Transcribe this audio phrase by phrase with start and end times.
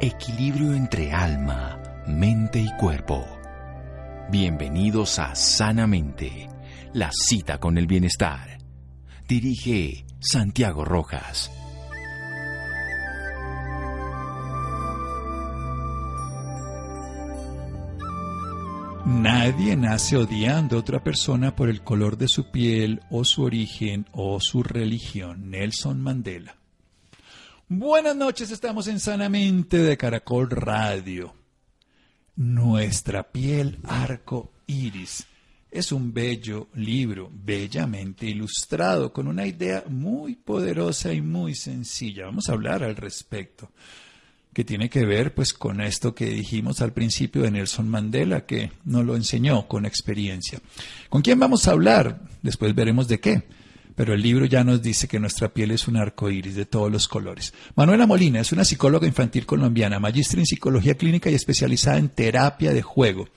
[0.00, 3.24] Equilibrio entre alma, mente y cuerpo.
[4.28, 6.48] Bienvenidos a Sanamente,
[6.92, 8.58] la cita con el bienestar.
[9.28, 11.50] Dirige Santiago Rojas.
[19.06, 24.06] Nadie nace odiando a otra persona por el color de su piel o su origen
[24.10, 25.50] o su religión.
[25.50, 26.63] Nelson Mandela.
[27.76, 31.34] Buenas noches, estamos en Sanamente de Caracol Radio.
[32.36, 35.26] Nuestra piel arco iris
[35.72, 42.26] es un bello libro, bellamente ilustrado, con una idea muy poderosa y muy sencilla.
[42.26, 43.72] Vamos a hablar al respecto
[44.52, 48.70] que tiene que ver pues con esto que dijimos al principio de Nelson Mandela, que
[48.84, 50.60] nos lo enseñó con experiencia.
[51.08, 52.20] ¿Con quién vamos a hablar?
[52.40, 53.63] Después veremos de qué.
[53.94, 56.90] Pero el libro ya nos dice que nuestra piel es un arco iris de todos
[56.90, 57.54] los colores.
[57.76, 62.72] Manuela Molina es una psicóloga infantil colombiana, magistra en psicología clínica y especializada en terapia
[62.72, 63.28] de juego.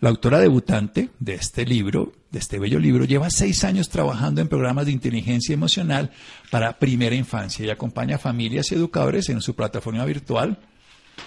[0.00, 4.48] La autora debutante de este libro, de este bello libro, lleva seis años trabajando en
[4.48, 6.10] programas de inteligencia emocional
[6.50, 10.58] para primera infancia y acompaña a familias y educadores en su plataforma virtual,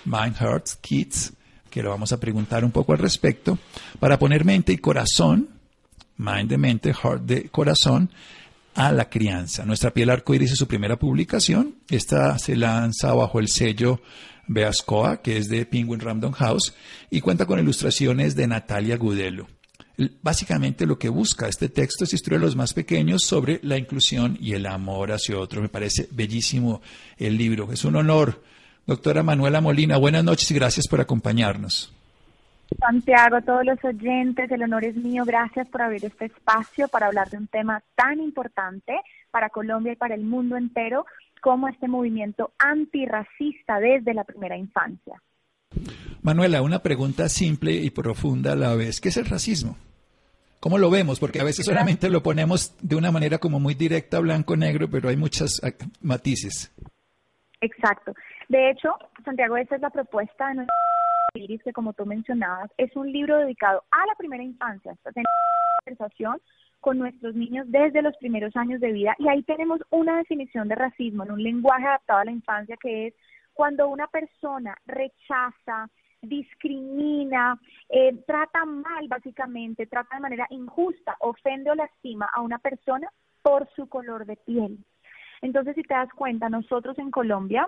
[0.03, 1.31] Mind Hearts Kids,
[1.69, 3.57] que lo vamos a preguntar un poco al respecto,
[3.99, 5.49] para poner mente y corazón,
[6.17, 8.09] mind de mente, heart de corazón,
[8.75, 9.65] a la crianza.
[9.65, 11.75] Nuestra piel arcoíris es su primera publicación.
[11.89, 14.01] Esta se lanza bajo el sello
[14.47, 16.73] Beascoa, que es de Penguin Random House,
[17.09, 19.47] y cuenta con ilustraciones de Natalia Gudelo.
[20.21, 24.37] Básicamente lo que busca este texto es instruir a los más pequeños sobre la inclusión
[24.41, 25.61] y el amor hacia otro.
[25.61, 26.81] Me parece bellísimo
[27.17, 27.71] el libro.
[27.71, 28.43] Es un honor.
[28.85, 31.94] Doctora Manuela Molina, buenas noches y gracias por acompañarnos.
[32.79, 35.23] Santiago, todos los oyentes, el honor es mío.
[35.25, 38.99] Gracias por abrir este espacio para hablar de un tema tan importante
[39.31, 41.05] para Colombia y para el mundo entero
[41.41, 45.21] como este movimiento antirracista desde la primera infancia.
[46.21, 48.99] Manuela, una pregunta simple y profunda a la vez.
[48.99, 49.77] ¿Qué es el racismo?
[50.59, 51.19] ¿Cómo lo vemos?
[51.19, 55.17] Porque a veces solamente lo ponemos de una manera como muy directa, blanco-negro, pero hay
[55.17, 55.69] muchos ah,
[56.01, 56.73] matices.
[57.61, 58.15] Exacto.
[58.49, 58.89] De hecho,
[59.23, 60.75] Santiago, esa es la propuesta de nuestro
[61.35, 64.93] Iris, que como tú mencionabas, es un libro dedicado a la primera infancia.
[64.93, 65.11] Esta
[65.85, 66.41] conversación
[66.79, 70.75] con nuestros niños desde los primeros años de vida y ahí tenemos una definición de
[70.75, 73.13] racismo en un lenguaje adaptado a la infancia que es
[73.53, 75.89] cuando una persona rechaza,
[76.21, 77.59] discrimina,
[77.89, 83.07] eh, trata mal básicamente, trata de manera injusta, ofende o lastima a una persona
[83.41, 84.77] por su color de piel.
[85.41, 87.67] Entonces, si te das cuenta, nosotros en Colombia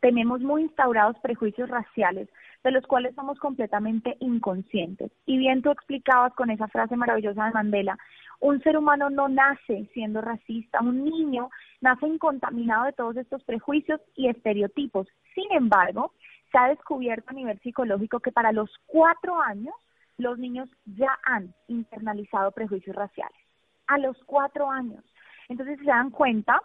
[0.00, 2.28] tenemos muy instaurados prejuicios raciales
[2.64, 5.10] de los cuales somos completamente inconscientes.
[5.26, 7.98] Y bien tú explicabas con esa frase maravillosa de Mandela,
[8.40, 14.00] un ser humano no nace siendo racista, un niño nace incontaminado de todos estos prejuicios
[14.16, 15.06] y estereotipos.
[15.34, 16.12] Sin embargo,
[16.50, 19.74] se ha descubierto a nivel psicológico que para los cuatro años
[20.18, 23.36] los niños ya han internalizado prejuicios raciales.
[23.86, 25.04] A los cuatro años.
[25.48, 26.60] Entonces, si se dan cuenta,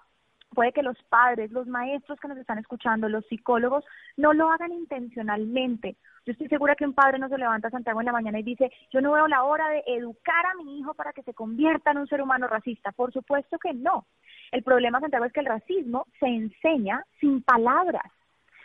[0.50, 3.86] puede que los padres, los maestros que nos están escuchando, los psicólogos,
[4.16, 5.98] no lo hagan intencionalmente.
[6.26, 8.44] Yo estoy segura que un padre no se levanta a Santiago en la mañana y
[8.44, 11.92] dice, yo no veo la hora de educar a mi hijo para que se convierta
[11.92, 12.92] en un ser humano racista.
[12.92, 14.06] Por supuesto que no.
[14.52, 18.12] El problema, Santiago, es que el racismo se enseña sin palabras.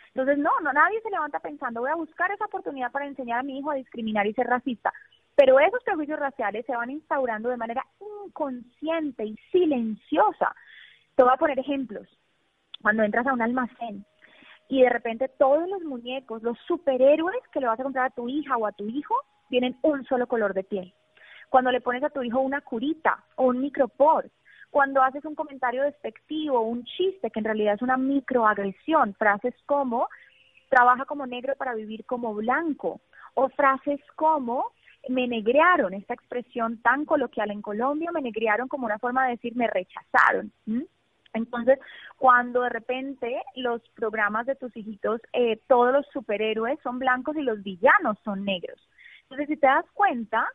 [0.07, 3.43] Entonces, no, no, nadie se levanta pensando, voy a buscar esa oportunidad para enseñar a
[3.43, 4.93] mi hijo a discriminar y ser racista.
[5.35, 7.83] Pero esos prejuicios raciales se van instaurando de manera
[8.25, 10.53] inconsciente y silenciosa
[11.15, 12.07] te voy a poner ejemplos.
[12.81, 14.05] Cuando entras a un almacén
[14.67, 18.27] y de repente todos los muñecos, los superhéroes que le vas a comprar a tu
[18.27, 19.15] hija o a tu hijo,
[19.49, 20.93] tienen un solo color de piel.
[21.49, 24.29] Cuando le pones a tu hijo una curita o un micropor,
[24.71, 30.07] cuando haces un comentario despectivo, un chiste que en realidad es una microagresión, frases como
[30.69, 33.01] trabaja como negro para vivir como blanco,
[33.35, 34.71] o frases como
[35.09, 39.55] me negrearon, esta expresión tan coloquial en Colombia, me negrearon como una forma de decir
[39.55, 40.51] me rechazaron.
[41.33, 41.79] Entonces,
[42.17, 47.41] cuando de repente los programas de tus hijitos, eh, todos los superhéroes son blancos y
[47.41, 48.79] los villanos son negros.
[49.23, 50.45] Entonces, si te das cuenta,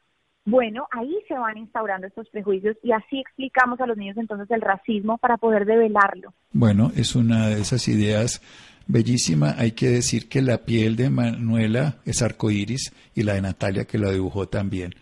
[0.45, 4.63] bueno, ahí se van instaurando estos prejuicios y así explicamos a los niños entonces el
[4.63, 6.33] racismo para poder develarlo.
[6.53, 8.41] Bueno, es una de esas ideas
[8.87, 9.55] bellísima.
[9.59, 13.99] Hay que decir que la piel de Manuela es arcoíris y la de Natalia que
[13.99, 14.95] la dibujó también.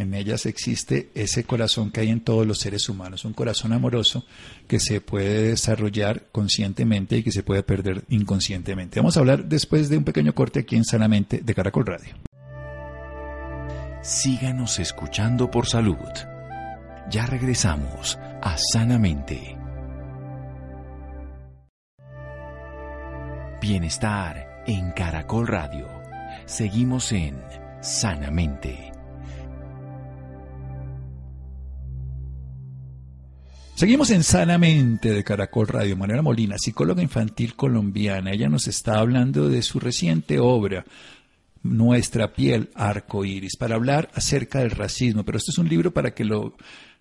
[0.00, 4.24] En ellas existe ese corazón que hay en todos los seres humanos, un corazón amoroso
[4.66, 8.98] que se puede desarrollar conscientemente y que se puede perder inconscientemente.
[8.98, 12.14] Vamos a hablar después de un pequeño corte aquí en Sanamente de Caracol Radio.
[14.00, 15.98] Síganos escuchando por salud.
[17.10, 19.58] Ya regresamos a Sanamente.
[23.60, 25.86] Bienestar En Caracol Radio,
[26.46, 27.36] seguimos en
[27.82, 28.89] Sanamente.
[33.80, 35.96] Seguimos en Sanamente de Caracol Radio.
[35.96, 38.30] Manuela Molina, psicóloga infantil colombiana.
[38.30, 40.84] Ella nos está hablando de su reciente obra,
[41.62, 45.24] Nuestra piel arco iris, para hablar acerca del racismo.
[45.24, 46.56] Pero esto es un libro para que lo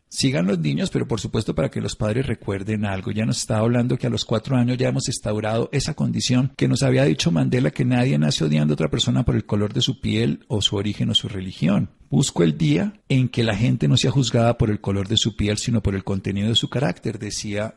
[0.09, 3.11] sigan los niños, pero por supuesto para que los padres recuerden algo.
[3.11, 6.67] Ya nos está hablando que a los cuatro años ya hemos instaurado esa condición que
[6.67, 9.81] nos había dicho Mandela que nadie nace odiando a otra persona por el color de
[9.81, 11.91] su piel o su origen o su religión.
[12.09, 15.35] Busco el día en que la gente no sea juzgada por el color de su
[15.35, 17.75] piel, sino por el contenido de su carácter, decía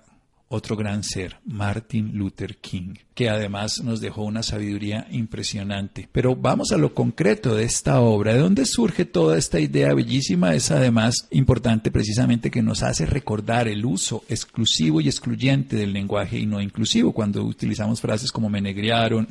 [0.53, 6.09] otro gran ser, Martin Luther King, que además nos dejó una sabiduría impresionante.
[6.13, 8.35] Pero vamos a lo concreto de esta obra.
[8.35, 10.55] ¿De dónde surge toda esta idea bellísima?
[10.55, 16.39] Es además importante precisamente que nos hace recordar el uso exclusivo y excluyente del lenguaje
[16.39, 19.29] y no inclusivo cuando utilizamos frases como me negriaron,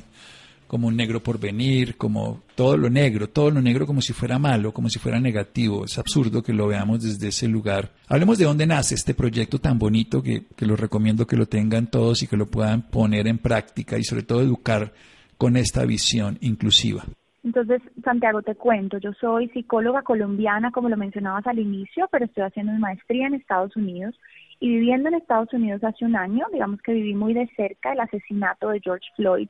[0.72, 4.40] como un negro por venir, como todo lo negro, todo lo negro como si fuera
[4.40, 5.84] malo, como si fuera negativo.
[5.84, 7.90] Es absurdo que lo veamos desde ese lugar.
[8.08, 11.88] Hablemos de dónde nace este proyecto tan bonito que, que lo recomiendo que lo tengan
[11.88, 14.94] todos y que lo puedan poner en práctica y sobre todo educar
[15.38, 17.04] con esta visión inclusiva.
[17.44, 22.44] Entonces, Santiago, te cuento, yo soy psicóloga colombiana, como lo mencionabas al inicio, pero estoy
[22.44, 24.16] haciendo mi maestría en Estados Unidos
[24.62, 28.00] y viviendo en Estados Unidos hace un año, digamos que viví muy de cerca el
[28.00, 29.50] asesinato de George Floyd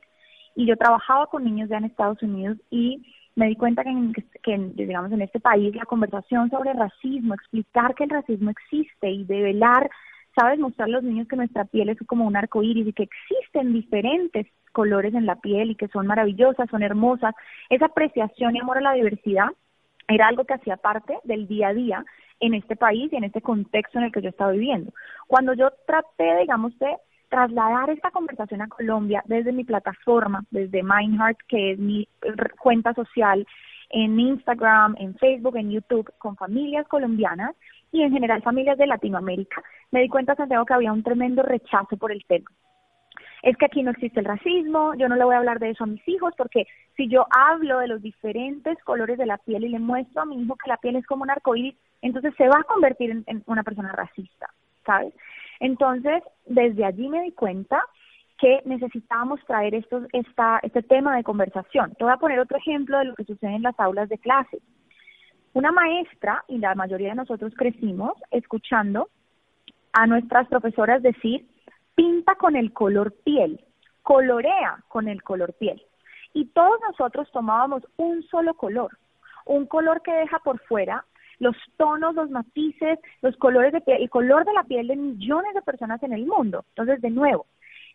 [0.54, 3.02] y yo trabajaba con niños ya en Estados Unidos y
[3.34, 7.94] me di cuenta que, en, que, digamos, en este país la conversación sobre racismo, explicar
[7.94, 9.90] que el racismo existe y develar,
[10.36, 13.04] sabes, mostrar a los niños que nuestra piel es como un arco iris y que
[13.04, 17.34] existen diferentes colores en la piel y que son maravillosas, son hermosas.
[17.70, 19.48] Esa apreciación y amor a la diversidad
[20.08, 22.04] era algo que hacía parte del día a día
[22.40, 24.92] en este país y en este contexto en el que yo estaba viviendo.
[25.26, 26.96] Cuando yo traté, digamos, de
[27.32, 32.06] trasladar esta conversación a Colombia desde mi plataforma, desde Mindheart, que es mi
[32.60, 33.46] cuenta social
[33.88, 37.56] en Instagram, en Facebook, en YouTube, con familias colombianas
[37.90, 41.96] y en general familias de Latinoamérica, me di cuenta, Santiago, que había un tremendo rechazo
[41.96, 42.50] por el tema.
[43.42, 45.84] Es que aquí no existe el racismo, yo no le voy a hablar de eso
[45.84, 49.70] a mis hijos, porque si yo hablo de los diferentes colores de la piel y
[49.70, 52.58] le muestro a mi hijo que la piel es como un arcoíris, entonces se va
[52.60, 54.50] a convertir en, en una persona racista,
[54.84, 55.14] ¿sabes?
[55.62, 57.80] Entonces, desde allí me di cuenta
[58.36, 61.94] que necesitábamos traer estos, esta, este tema de conversación.
[61.94, 64.58] Te voy a poner otro ejemplo de lo que sucede en las aulas de clase.
[65.52, 69.08] Una maestra, y la mayoría de nosotros crecimos escuchando
[69.92, 71.46] a nuestras profesoras decir,
[71.94, 73.64] pinta con el color piel,
[74.02, 75.80] colorea con el color piel.
[76.32, 78.98] Y todos nosotros tomábamos un solo color,
[79.46, 81.04] un color que deja por fuera
[81.42, 85.52] los tonos, los matices, los colores de piel, el color de la piel de millones
[85.54, 86.64] de personas en el mundo.
[86.68, 87.46] Entonces, de nuevo,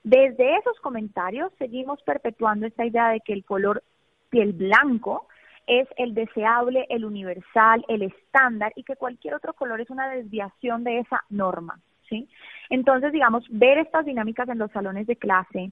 [0.03, 3.83] desde esos comentarios seguimos perpetuando esta idea de que el color
[4.29, 5.29] piel blanco
[5.65, 10.83] es el deseable, el universal, el estándar y que cualquier otro color es una desviación
[10.83, 11.79] de esa norma,
[12.09, 12.27] ¿sí?
[12.69, 15.71] Entonces, digamos, ver estas dinámicas en los salones de clase,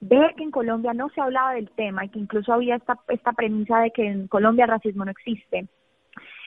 [0.00, 3.32] ver que en Colombia no se hablaba del tema y que incluso había esta, esta
[3.32, 5.66] premisa de que en Colombia el racismo no existe,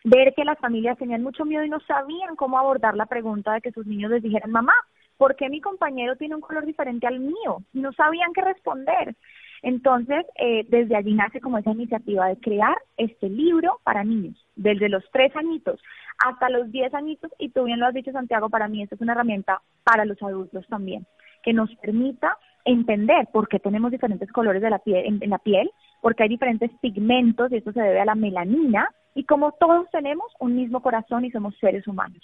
[0.03, 3.61] ver que las familias tenían mucho miedo y no sabían cómo abordar la pregunta de
[3.61, 4.73] que sus niños les dijeran, mamá,
[5.17, 7.63] ¿por qué mi compañero tiene un color diferente al mío?
[7.73, 9.15] No sabían qué responder.
[9.61, 14.87] Entonces, eh, desde allí nace como esa iniciativa de crear este libro para niños, desde
[14.87, 15.81] los tres añitos
[16.25, 19.01] hasta los diez añitos, y tú bien lo has dicho, Santiago, para mí esta es
[19.01, 21.05] una herramienta para los adultos también,
[21.43, 25.71] que nos permita entender por qué tenemos diferentes colores de la piel, en la piel,
[26.01, 30.27] porque hay diferentes pigmentos, y esto se debe a la melanina, y como todos tenemos
[30.39, 32.23] un mismo corazón y somos seres humanos.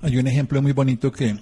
[0.00, 1.34] Hay un ejemplo muy bonito que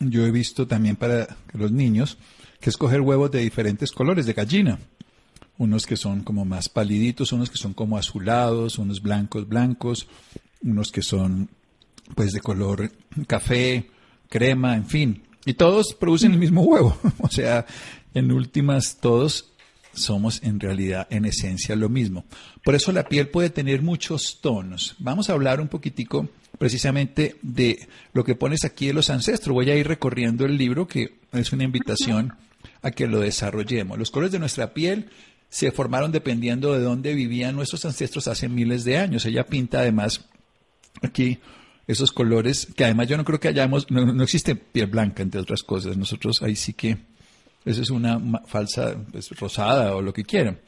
[0.00, 2.16] yo he visto también para los niños,
[2.60, 4.78] que es coger huevos de diferentes colores de gallina.
[5.58, 10.08] Unos que son como más paliditos, unos que son como azulados, unos blancos, blancos,
[10.62, 11.50] unos que son
[12.14, 12.90] pues de color
[13.26, 13.90] café,
[14.30, 15.24] crema, en fin.
[15.44, 16.96] Y todos producen el mismo huevo.
[17.20, 17.66] o sea,
[18.14, 19.52] en últimas, todos
[19.92, 22.24] somos en realidad, en esencia, lo mismo.
[22.64, 24.96] Por eso la piel puede tener muchos tonos.
[24.98, 26.28] Vamos a hablar un poquitico
[26.58, 29.54] precisamente de lo que pones aquí de los ancestros.
[29.54, 32.34] Voy a ir recorriendo el libro que es una invitación
[32.82, 33.98] a que lo desarrollemos.
[33.98, 35.10] Los colores de nuestra piel
[35.48, 39.24] se formaron dependiendo de dónde vivían nuestros ancestros hace miles de años.
[39.26, 40.24] Ella pinta además
[41.02, 41.38] aquí
[41.86, 45.40] esos colores, que además yo no creo que hayamos, no, no existe piel blanca, entre
[45.40, 45.96] otras cosas.
[45.96, 46.98] Nosotros ahí sí que
[47.64, 50.58] esa es una falsa pues, rosada o lo que quieran.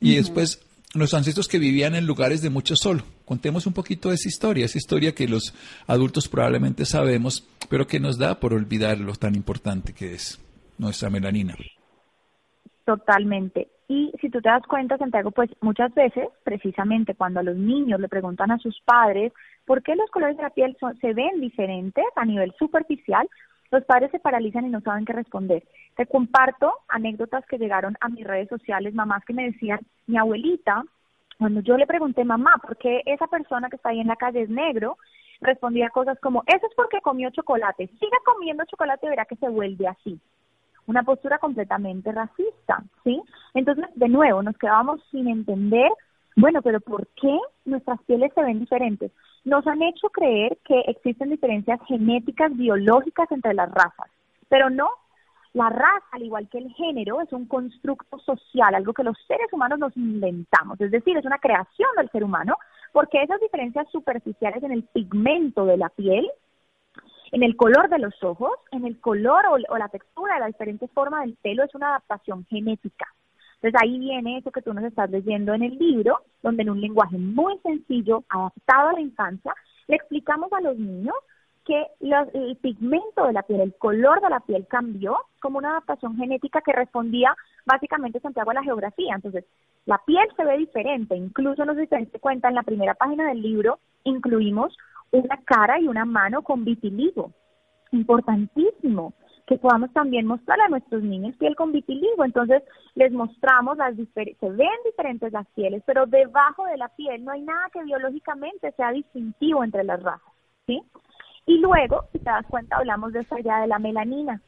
[0.00, 0.64] Y después,
[0.94, 3.02] los ancestros que vivían en lugares de mucho sol.
[3.24, 5.54] Contemos un poquito de esa historia, esa historia que los
[5.86, 10.40] adultos probablemente sabemos, pero que nos da por olvidar lo tan importante que es
[10.78, 11.54] nuestra melanina.
[12.84, 13.68] Totalmente.
[13.86, 18.00] Y si tú te das cuenta, Santiago, pues muchas veces, precisamente cuando a los niños
[18.00, 19.32] le preguntan a sus padres
[19.64, 23.28] por qué los colores de la piel se ven diferentes a nivel superficial,
[23.70, 25.62] los padres se paralizan y no saben qué responder.
[25.96, 30.82] Te comparto anécdotas que llegaron a mis redes sociales, mamás que me decían, mi abuelita,
[31.38, 34.42] cuando yo le pregunté, mamá, ¿por qué esa persona que está ahí en la calle
[34.42, 34.98] es negro?
[35.40, 39.48] Respondía cosas como, eso es porque comió chocolate, siga comiendo chocolate y verá que se
[39.48, 40.20] vuelve así.
[40.86, 43.22] Una postura completamente racista, ¿sí?
[43.54, 45.90] Entonces, de nuevo, nos quedábamos sin entender,
[46.36, 49.12] bueno, pero ¿por qué nuestras pieles se ven diferentes?
[49.44, 54.10] Nos han hecho creer que existen diferencias genéticas biológicas entre las razas,
[54.48, 54.88] pero no.
[55.52, 59.52] La raza, al igual que el género, es un constructo social, algo que los seres
[59.52, 62.56] humanos nos inventamos, es decir, es una creación del ser humano,
[62.92, 66.30] porque esas diferencias superficiales en el pigmento de la piel,
[67.32, 70.88] en el color de los ojos, en el color o, la textura de la diferente
[70.88, 73.06] forma del pelo, es una adaptación genética.
[73.62, 76.80] Entonces ahí viene eso que tú nos estás leyendo en el libro, donde en un
[76.80, 79.52] lenguaje muy sencillo, adaptado a la infancia,
[79.86, 81.14] le explicamos a los niños
[81.66, 86.16] que el pigmento de la piel, el color de la piel cambió como una adaptación
[86.16, 87.36] genética que respondía
[87.66, 89.14] básicamente Santiago a la geografía.
[89.14, 89.44] Entonces,
[89.84, 93.78] la piel se ve diferente, incluso nos diste cuenta en la primera página del libro,
[94.04, 94.74] incluimos
[95.10, 97.32] una cara y una mano con vitiligo.
[97.92, 99.12] Importantísimo
[99.50, 102.24] que podamos también mostrar a nuestros niños piel con vitiligo.
[102.24, 102.62] Entonces,
[102.94, 107.32] les mostramos las diferentes, se ven diferentes las pieles, pero debajo de la piel no
[107.32, 110.32] hay nada que biológicamente sea distintivo entre las razas,
[110.68, 110.80] ¿sí?
[111.46, 114.40] Y luego, si te das cuenta, hablamos de esa idea de la melanina.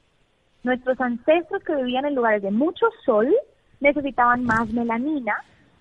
[0.62, 3.34] Nuestros ancestros que vivían en lugares de mucho sol
[3.80, 5.34] necesitaban más melanina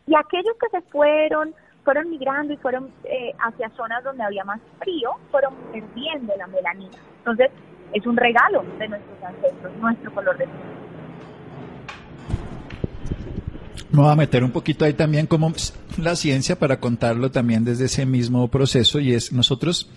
[0.08, 4.62] y aquellos que se fueron fueron migrando y fueron eh, hacia zonas donde había más
[4.80, 6.98] frío, fueron perdiendo la melanina.
[7.20, 7.51] Entonces,
[7.94, 10.58] es un regalo de nuestros ancestros, nuestro color de piel.
[13.92, 15.54] Me voy a meter un poquito ahí también como
[15.98, 19.90] la ciencia para contarlo también desde ese mismo proceso y es nosotros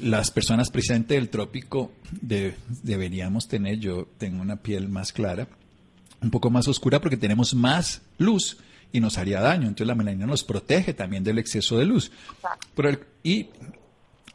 [0.00, 5.48] las personas presentes del trópico deberíamos tener, yo tengo una piel más clara,
[6.22, 8.58] un poco más oscura porque tenemos más luz
[8.92, 9.68] y nos haría daño.
[9.68, 12.12] Entonces la melanina nos protege también del exceso de luz.
[12.74, 13.48] Pero y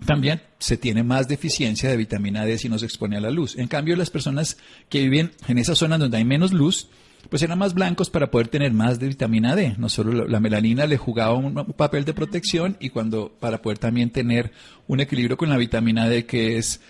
[0.04, 3.58] también se tiene más deficiencia de vitamina D si no se expone a la luz.
[3.58, 4.58] En cambio, las personas
[4.90, 6.90] que viven en esas zonas donde hay menos luz,
[7.30, 9.76] pues eran más blancos para poder tener más de vitamina D.
[9.78, 14.10] No solo la melanina le jugaba un papel de protección y cuando para poder también
[14.10, 14.52] tener
[14.88, 16.82] un equilibrio con la vitamina D que es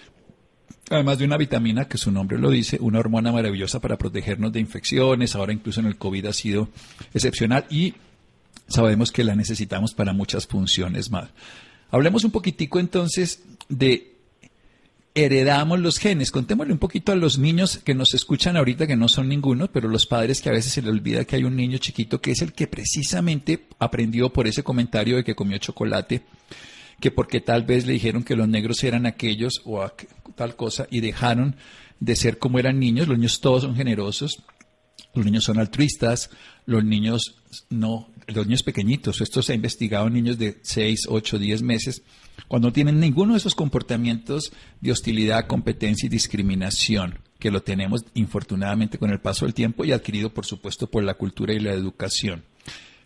[0.89, 4.59] además de una vitamina que su nombre lo dice, una hormona maravillosa para protegernos de
[4.59, 6.69] infecciones, ahora incluso en el COVID ha sido
[7.13, 7.95] excepcional y
[8.67, 11.29] sabemos que la necesitamos para muchas funciones más.
[11.95, 14.15] Hablemos un poquitico entonces de
[15.13, 16.29] heredamos los genes.
[16.29, 19.87] Contémosle un poquito a los niños que nos escuchan ahorita, que no son ninguno, pero
[19.87, 22.41] los padres que a veces se les olvida que hay un niño chiquito que es
[22.41, 26.23] el que precisamente aprendió por ese comentario de que comió chocolate,
[26.99, 29.89] que porque tal vez le dijeron que los negros eran aquellos o
[30.35, 31.55] tal cosa y dejaron
[32.01, 33.07] de ser como eran niños.
[33.07, 34.43] Los niños todos son generosos,
[35.13, 36.29] los niños son altruistas,
[36.65, 37.35] los niños
[37.69, 42.03] no, los niños pequeñitos, esto se ha investigado en niños de 6, 8, 10 meses,
[42.47, 44.51] cuando tienen ninguno de esos comportamientos
[44.81, 49.91] de hostilidad, competencia y discriminación, que lo tenemos infortunadamente con el paso del tiempo y
[49.91, 52.43] adquirido, por supuesto, por la cultura y la educación.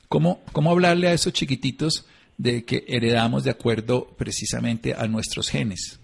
[0.07, 2.07] ¿Cómo, cómo hablarle a esos chiquititos
[2.37, 5.99] de que heredamos de acuerdo precisamente a nuestros genes?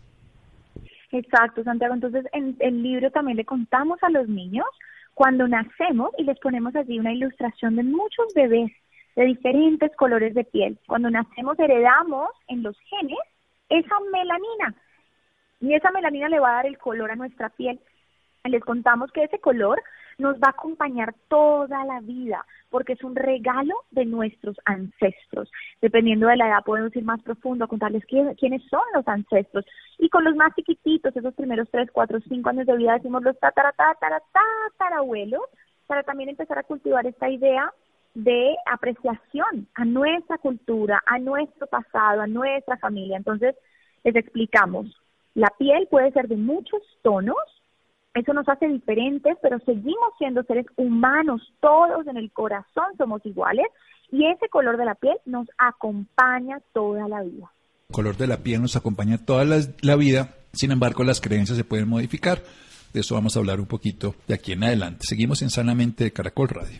[1.11, 1.93] Exacto, Santiago.
[1.93, 4.65] Entonces, en el libro también le contamos a los niños
[5.13, 8.71] cuando nacemos y les ponemos allí una ilustración de muchos bebés
[9.15, 10.77] de diferentes colores de piel.
[10.87, 13.17] Cuando nacemos heredamos en los genes
[13.69, 14.75] esa melanina
[15.61, 17.79] y esa melanina le va a dar el color a nuestra piel.
[18.43, 19.81] Les contamos que ese color
[20.17, 25.51] nos va a acompañar toda la vida, porque es un regalo de nuestros ancestros.
[25.81, 29.65] Dependiendo de la edad, podemos ir más profundo a contarles quiénes son los ancestros.
[29.97, 33.39] Y con los más chiquititos, esos primeros 3, 4, 5 años de vida, decimos los
[33.39, 35.41] tataratataratatarabuelos,
[35.87, 37.73] para también empezar a cultivar esta idea
[38.15, 43.17] de apreciación a nuestra cultura, a nuestro pasado, a nuestra familia.
[43.17, 43.55] Entonces,
[44.03, 44.87] les explicamos,
[45.35, 47.35] la piel puede ser de muchos tonos,
[48.13, 53.65] eso nos hace diferentes, pero seguimos siendo seres humanos, todos en el corazón somos iguales
[54.09, 57.51] y ese color de la piel nos acompaña toda la vida.
[57.89, 61.65] El color de la piel nos acompaña toda la, vida, sin embargo las creencias se
[61.65, 62.41] pueden modificar.
[62.93, 65.01] De eso vamos a hablar un poquito de aquí en adelante.
[65.01, 66.79] Seguimos en Sanamente de Caracol Radio.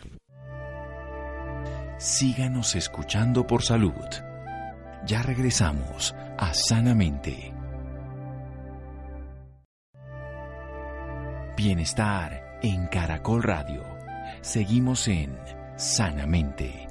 [1.98, 3.94] Síganos escuchando por salud.
[5.06, 7.54] Ya regresamos a Sanamente.
[11.56, 13.82] Bienestar en Caracol Radio.
[14.42, 15.34] Seguimos en
[15.78, 16.86] Sanamente.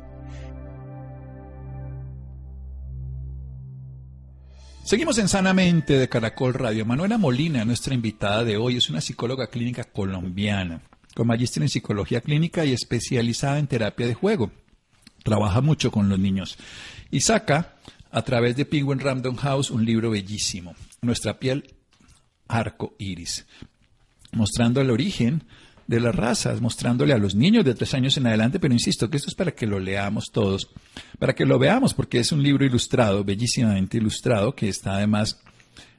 [4.85, 6.83] Seguimos en Sanamente de Caracol Radio.
[6.83, 10.81] Manuela Molina, nuestra invitada de hoy, es una psicóloga clínica colombiana,
[11.13, 14.51] con magíster en psicología clínica y especializada en terapia de juego.
[15.25, 16.55] Trabaja mucho con los niños
[17.09, 17.77] y saca
[18.11, 21.73] a través de Penguin Random House un libro bellísimo, Nuestra piel
[22.47, 23.47] arco iris,
[24.33, 25.41] mostrando el origen
[25.87, 29.17] de las razas, mostrándole a los niños de tres años en adelante, pero insisto que
[29.17, 30.69] esto es para que lo leamos todos,
[31.17, 35.41] para que lo veamos, porque es un libro ilustrado, bellísimamente ilustrado, que está además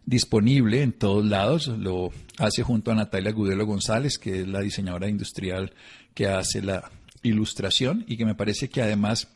[0.05, 1.67] disponible en todos lados.
[1.67, 5.73] Lo hace junto a Natalia Gudelo González, que es la diseñadora industrial
[6.15, 6.93] que hace la
[7.27, 9.29] ilustración y que me parece que además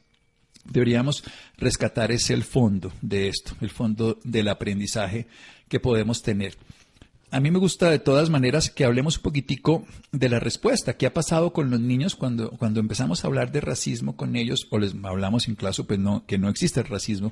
[0.64, 1.25] deberíamos
[1.56, 5.26] rescatar ese el fondo de esto, el fondo del aprendizaje
[5.68, 6.56] que podemos tener.
[7.33, 10.97] A mí me gusta de todas maneras que hablemos un poquitico de la respuesta.
[10.97, 14.67] ¿Qué ha pasado con los niños cuando, cuando empezamos a hablar de racismo con ellos
[14.73, 17.31] o les hablamos en clase pues no, que no existe el racismo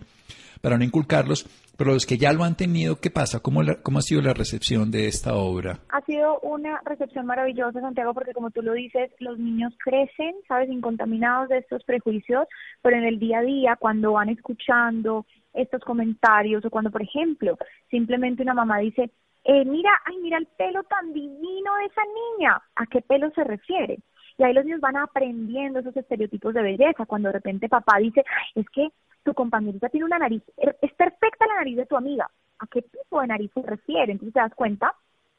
[0.60, 1.46] para no inculcarlos?
[1.76, 3.40] Pero los que ya lo han tenido, ¿qué pasa?
[3.40, 5.80] ¿Cómo, ¿Cómo ha sido la recepción de esta obra?
[5.88, 10.70] Ha sido una recepción maravillosa, Santiago, porque como tú lo dices, los niños crecen, ¿sabes?,
[10.70, 12.46] incontaminados de estos prejuicios,
[12.82, 17.58] pero en el día a día, cuando van escuchando estos comentarios o cuando, por ejemplo,
[17.90, 19.10] simplemente una mamá dice,
[19.48, 22.02] eh, mira, ay, mira el pelo tan divino de esa
[22.36, 23.98] niña, ¿a qué pelo se refiere?
[24.36, 28.22] Y ahí los niños van aprendiendo esos estereotipos de belleza, cuando de repente papá dice,
[28.54, 28.90] es que
[29.22, 32.28] tu compañerita tiene una nariz, er, es perfecta la nariz de tu amiga,
[32.58, 34.12] ¿a qué tipo de nariz se refiere?
[34.12, 34.94] Entonces te das cuenta,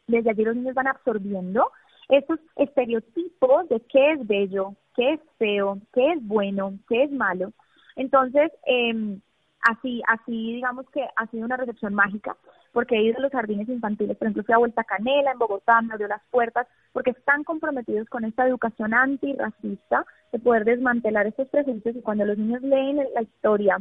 [0.08, 1.70] desde allí los niños van absorbiendo
[2.10, 7.52] esos estereotipos de qué es bello, qué es feo, qué es bueno, qué es malo.
[7.96, 9.20] Entonces, eh,
[9.62, 12.36] así, así digamos que ha sido una recepción mágica
[12.72, 15.82] porque he ido a los jardines infantiles, por ejemplo, fui a Vuelta Canela en Bogotá,
[15.82, 21.48] me abrió las puertas, porque están comprometidos con esta educación antirracista, de poder desmantelar estos
[21.50, 23.78] prejuicios y cuando los niños leen la historia,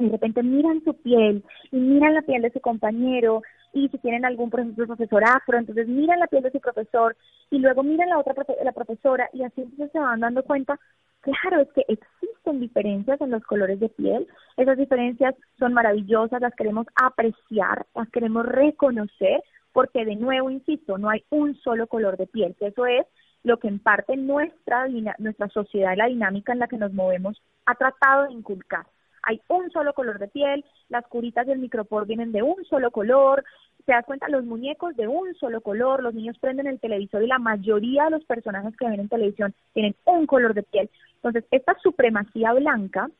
[0.00, 3.98] y de repente miran su piel y miran la piel de su compañero y si
[3.98, 7.16] tienen algún, por ejemplo, profesor afro, entonces miran la piel de su profesor
[7.50, 10.80] y luego miran la otra la profesora y así entonces se van dando cuenta
[11.20, 14.26] Claro, es que existen diferencias en los colores de piel.
[14.56, 21.10] Esas diferencias son maravillosas, las queremos apreciar, las queremos reconocer, porque de nuevo, insisto, no
[21.10, 23.06] hay un solo color de piel, eso es
[23.42, 24.86] lo que en parte nuestra,
[25.18, 28.86] nuestra sociedad, la dinámica en la que nos movemos, ha tratado de inculcar.
[29.22, 33.44] Hay un solo color de piel, las curitas del micropor vienen de un solo color,
[33.86, 37.26] se das cuenta, los muñecos de un solo color, los niños prenden el televisor y
[37.26, 40.90] la mayoría de los personajes que ven en televisión tienen un color de piel.
[41.16, 43.10] Entonces, esta supremacía blanca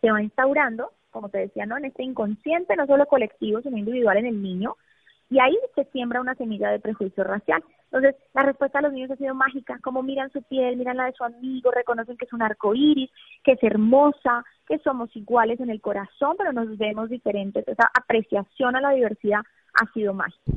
[0.00, 1.76] se va instaurando, como te decía, ¿no?
[1.76, 4.76] En este inconsciente, no solo colectivo, sino individual en el niño,
[5.30, 7.62] y ahí se siembra una semilla de prejuicio racial.
[7.84, 11.06] Entonces, la respuesta de los niños ha sido mágica, como miran su piel, miran la
[11.06, 13.10] de su amigo, reconocen que es un arco iris,
[13.44, 17.66] que es hermosa, que somos iguales en el corazón, pero nos vemos diferentes.
[17.66, 19.40] Esa apreciación a la diversidad
[19.74, 20.52] ha sido mágica.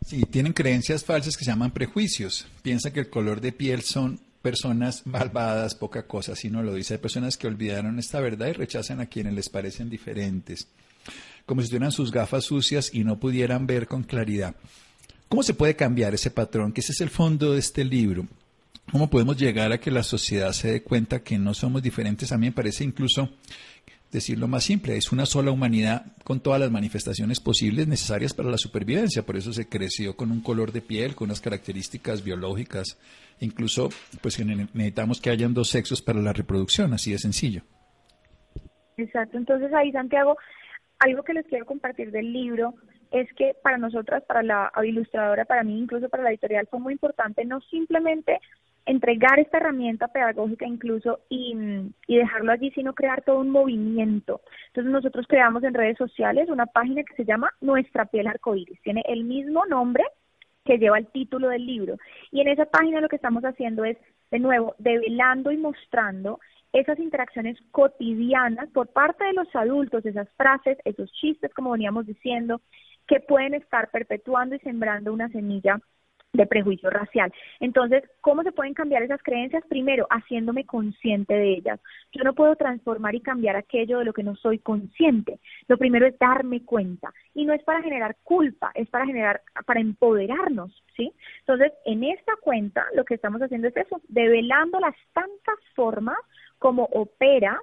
[0.00, 2.48] Sí, tienen creencias falsas que se llaman prejuicios.
[2.62, 6.94] Piensan que el color de piel son personas malvadas, poca cosa, sino lo dice.
[6.94, 10.66] Hay personas que olvidaron esta verdad y rechazan a quienes les parecen diferentes,
[11.44, 14.54] como si tuvieran sus gafas sucias y no pudieran ver con claridad.
[15.28, 16.72] ¿Cómo se puede cambiar ese patrón?
[16.72, 18.26] Que ese es el fondo de este libro.
[18.90, 22.30] ¿Cómo podemos llegar a que la sociedad se dé cuenta que no somos diferentes?
[22.32, 23.28] A mí me parece incluso
[24.14, 28.58] decirlo más simple, es una sola humanidad con todas las manifestaciones posibles necesarias para la
[28.58, 32.96] supervivencia, por eso se creció con un color de piel, con unas características biológicas,
[33.40, 33.88] incluso
[34.22, 37.62] pues necesitamos que hayan dos sexos para la reproducción, así de sencillo.
[38.96, 40.36] Exacto, entonces ahí Santiago,
[41.00, 42.74] algo que les quiero compartir del libro
[43.10, 46.92] es que para nosotras, para la ilustradora, para mí, incluso para la editorial, fue muy
[46.92, 48.38] importante no simplemente
[48.86, 51.56] entregar esta herramienta pedagógica incluso y,
[52.06, 54.40] y, dejarlo allí, sino crear todo un movimiento.
[54.68, 58.80] Entonces nosotros creamos en redes sociales una página que se llama Nuestra piel arcoíris.
[58.82, 60.04] Tiene el mismo nombre
[60.64, 61.96] que lleva el título del libro.
[62.30, 63.96] Y en esa página lo que estamos haciendo es,
[64.30, 66.40] de nuevo, develando y mostrando
[66.72, 72.60] esas interacciones cotidianas por parte de los adultos, esas frases, esos chistes, como veníamos diciendo,
[73.06, 75.78] que pueden estar perpetuando y sembrando una semilla
[76.34, 77.32] de prejuicio racial.
[77.60, 79.64] Entonces, ¿cómo se pueden cambiar esas creencias?
[79.68, 81.80] Primero, haciéndome consciente de ellas.
[82.12, 85.38] Yo no puedo transformar y cambiar aquello de lo que no soy consciente.
[85.68, 87.12] Lo primero es darme cuenta.
[87.34, 91.12] Y no es para generar culpa, es para generar, para empoderarnos, ¿sí?
[91.40, 96.18] Entonces, en esta cuenta, lo que estamos haciendo es eso, develando las tantas formas
[96.58, 97.60] como opera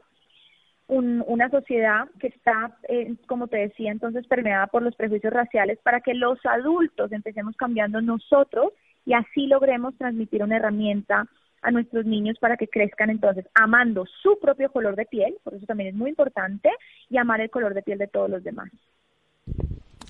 [0.91, 6.01] una sociedad que está, eh, como te decía, entonces permeada por los prejuicios raciales para
[6.01, 8.73] que los adultos empecemos cambiando nosotros
[9.05, 11.27] y así logremos transmitir una herramienta
[11.61, 15.65] a nuestros niños para que crezcan entonces amando su propio color de piel, por eso
[15.65, 16.69] también es muy importante,
[17.09, 18.69] y amar el color de piel de todos los demás.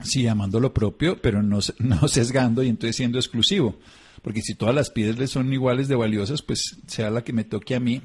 [0.01, 3.75] Sí, amando lo propio, pero no, no sesgando y entonces siendo exclusivo.
[4.23, 7.75] Porque si todas las pieles son iguales de valiosas, pues sea la que me toque
[7.75, 8.01] a mí,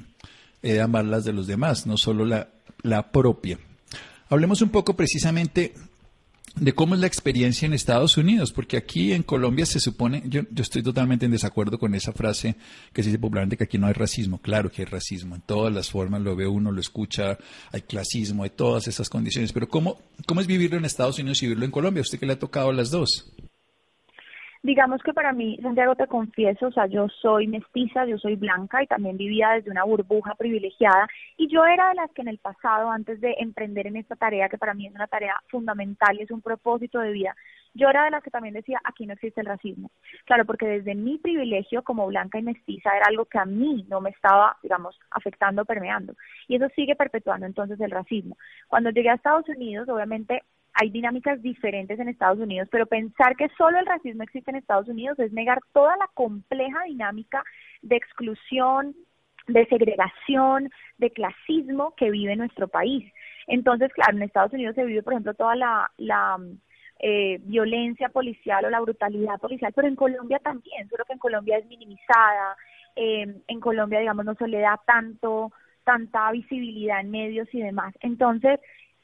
[0.61, 2.49] he amar las de los demás, no solo la,
[2.83, 3.59] la propia.
[4.29, 5.73] Hablemos un poco precisamente
[6.59, 10.41] de cómo es la experiencia en Estados Unidos, porque aquí en Colombia se supone, yo,
[10.55, 12.55] estoy totalmente en desacuerdo con esa frase
[12.93, 14.39] que se dice popularmente que aquí no hay racismo.
[14.39, 17.37] Claro que hay racismo, en todas las formas lo ve uno, lo escucha,
[17.71, 21.45] hay clasismo, hay todas esas condiciones, pero ¿cómo, cómo es vivirlo en Estados Unidos y
[21.45, 22.01] vivirlo en Colombia?
[22.01, 23.31] usted que le ha tocado las dos?
[24.67, 28.83] Digamos que para mí, Santiago, te confieso, o sea, yo soy mestiza, yo soy blanca
[28.83, 32.37] y también vivía desde una burbuja privilegiada y yo era de las que en el
[32.37, 36.23] pasado, antes de emprender en esta tarea, que para mí es una tarea fundamental y
[36.23, 37.33] es un propósito de vida,
[37.75, 39.89] yo era de las que también decía, aquí no existe el racismo.
[40.25, 44.01] Claro, porque desde mi privilegio como blanca y mestiza era algo que a mí no
[44.01, 46.13] me estaba, digamos, afectando, permeando.
[46.49, 48.37] Y eso sigue perpetuando entonces el racismo.
[48.67, 50.43] Cuando llegué a Estados Unidos, obviamente
[50.79, 54.87] hay dinámicas diferentes en Estados Unidos, pero pensar que solo el racismo existe en Estados
[54.87, 57.43] Unidos es negar toda la compleja dinámica
[57.81, 58.95] de exclusión,
[59.47, 63.11] de segregación, de clasismo que vive nuestro país.
[63.47, 66.37] Entonces, claro, en Estados Unidos se vive, por ejemplo, toda la, la
[66.99, 71.57] eh, violencia policial o la brutalidad policial, pero en Colombia también, solo que en Colombia
[71.57, 72.55] es minimizada,
[72.95, 75.51] eh, en Colombia, digamos, no se le da tanto
[75.83, 77.95] tanta visibilidad en medios y demás.
[78.01, 78.59] Entonces,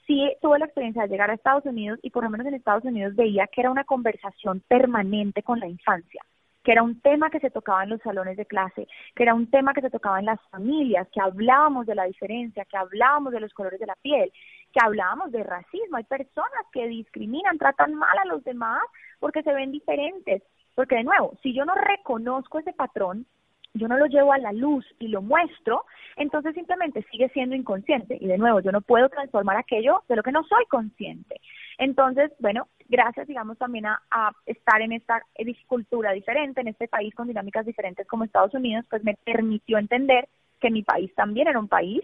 [0.07, 2.83] sí tuve la experiencia de llegar a Estados Unidos y por lo menos en Estados
[2.85, 6.23] Unidos veía que era una conversación permanente con la infancia,
[6.63, 9.49] que era un tema que se tocaba en los salones de clase, que era un
[9.49, 13.39] tema que se tocaba en las familias, que hablábamos de la diferencia, que hablábamos de
[13.39, 14.31] los colores de la piel,
[14.71, 15.97] que hablábamos de racismo.
[15.97, 18.81] Hay personas que discriminan, tratan mal a los demás
[19.19, 20.43] porque se ven diferentes.
[20.75, 23.27] Porque de nuevo, si yo no reconozco ese patrón,
[23.73, 28.17] yo no lo llevo a la luz y lo muestro, entonces simplemente sigue siendo inconsciente.
[28.19, 31.41] Y de nuevo, yo no puedo transformar aquello de lo que no soy consciente.
[31.79, 33.99] Entonces, bueno, gracias, digamos, también a,
[34.45, 35.23] estar en esta
[35.67, 40.27] cultura diferente, en este país con dinámicas diferentes como Estados Unidos, pues me permitió entender
[40.59, 42.03] que mi país también era un país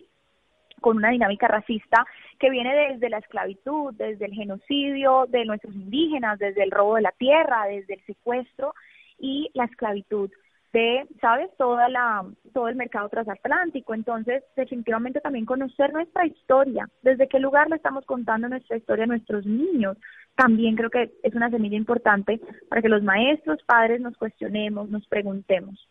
[0.82, 2.06] con una dinámica racista
[2.40, 7.02] que viene desde la esclavitud, desde el genocidio de nuestros indígenas, desde el robo de
[7.02, 8.74] la tierra, desde el secuestro
[9.20, 10.32] y la esclavitud
[10.74, 11.50] de, ¿sabes?
[11.58, 13.94] Toda la, todo el mercado transatlántico.
[13.94, 19.08] Entonces, definitivamente también conocer nuestra historia, desde qué lugar le estamos contando nuestra historia a
[19.08, 19.98] nuestros niños.
[20.36, 25.06] También creo que es una semilla importante para que los maestros, padres nos cuestionemos, nos
[25.08, 25.88] preguntemos.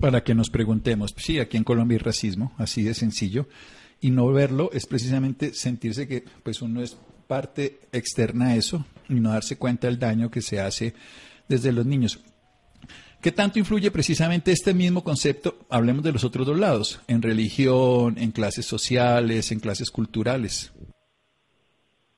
[0.00, 3.46] Para que nos preguntemos, sí, aquí en Colombia hay racismo, así de sencillo,
[4.00, 9.14] y no verlo es precisamente sentirse que pues uno es parte externa a eso y
[9.14, 10.94] no darse cuenta del daño que se hace
[11.48, 12.20] desde los niños.
[13.22, 15.54] ¿Qué tanto influye precisamente este mismo concepto?
[15.70, 20.74] Hablemos de los otros dos lados, en religión, en clases sociales, en clases culturales.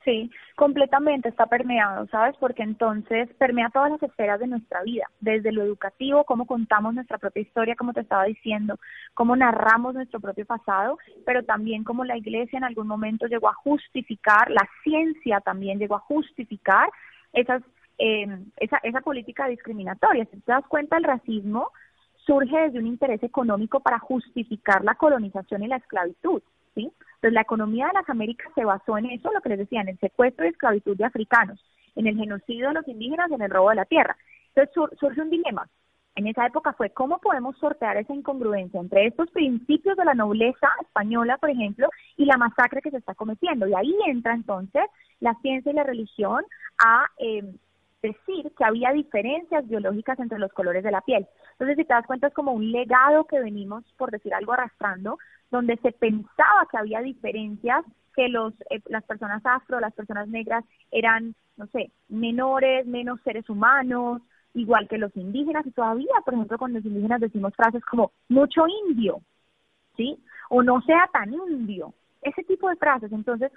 [0.03, 2.35] Sí, completamente está permeado, ¿sabes?
[2.39, 7.19] Porque entonces permea todas las esferas de nuestra vida, desde lo educativo, cómo contamos nuestra
[7.19, 8.79] propia historia, como te estaba diciendo,
[9.13, 13.53] cómo narramos nuestro propio pasado, pero también cómo la iglesia en algún momento llegó a
[13.53, 16.89] justificar, la ciencia también llegó a justificar
[17.33, 17.61] esas
[17.97, 18.27] eh,
[18.57, 20.25] esa, esa política discriminatoria.
[20.25, 21.71] Si te das cuenta, el racismo
[22.25, 26.41] surge desde un interés económico para justificar la colonización y la esclavitud.
[26.73, 26.91] ¿sí?
[27.15, 29.89] Entonces, la economía de las Américas se basó en eso, lo que les decía, en
[29.89, 31.63] el secuestro y esclavitud de africanos,
[31.95, 34.17] en el genocidio de los indígenas en el robo de la tierra.
[34.53, 35.67] Entonces, surge un dilema.
[36.15, 40.69] En esa época fue cómo podemos sortear esa incongruencia entre estos principios de la nobleza
[40.81, 43.67] española, por ejemplo, y la masacre que se está cometiendo.
[43.67, 44.83] Y ahí entra entonces
[45.19, 46.45] la ciencia y la religión
[46.77, 47.43] a eh,
[48.07, 51.27] decir que había diferencias biológicas entre los colores de la piel.
[51.51, 55.17] Entonces, si te das cuenta, es como un legado que venimos, por decir algo, arrastrando,
[55.51, 60.63] donde se pensaba que había diferencias, que los, eh, las personas afro, las personas negras
[60.91, 64.21] eran, no sé, menores, menos seres humanos,
[64.53, 68.65] igual que los indígenas, y todavía, por ejemplo, con los indígenas decimos frases como mucho
[68.87, 69.19] indio,
[69.97, 70.17] ¿sí?
[70.49, 73.11] O no sea tan indio, ese tipo de frases.
[73.11, 73.51] Entonces,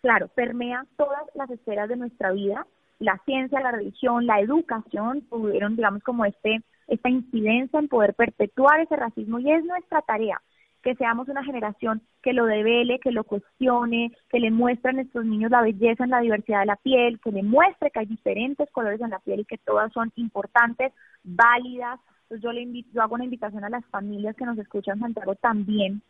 [0.00, 2.66] claro, permea todas las esferas de nuestra vida
[2.98, 8.80] la ciencia, la religión, la educación tuvieron, digamos, como este esta incidencia en poder perpetuar
[8.80, 10.40] ese racismo y es nuestra tarea
[10.82, 15.24] que seamos una generación que lo devele, que lo cuestione, que le muestre a nuestros
[15.24, 18.70] niños la belleza en la diversidad de la piel, que le muestre que hay diferentes
[18.70, 20.92] colores en la piel y que todas son importantes,
[21.24, 22.00] válidas.
[22.22, 25.34] Entonces yo le invito, yo hago una invitación a las familias que nos escuchan Santiago
[25.34, 26.00] también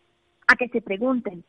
[0.46, 1.44] a que se pregunten,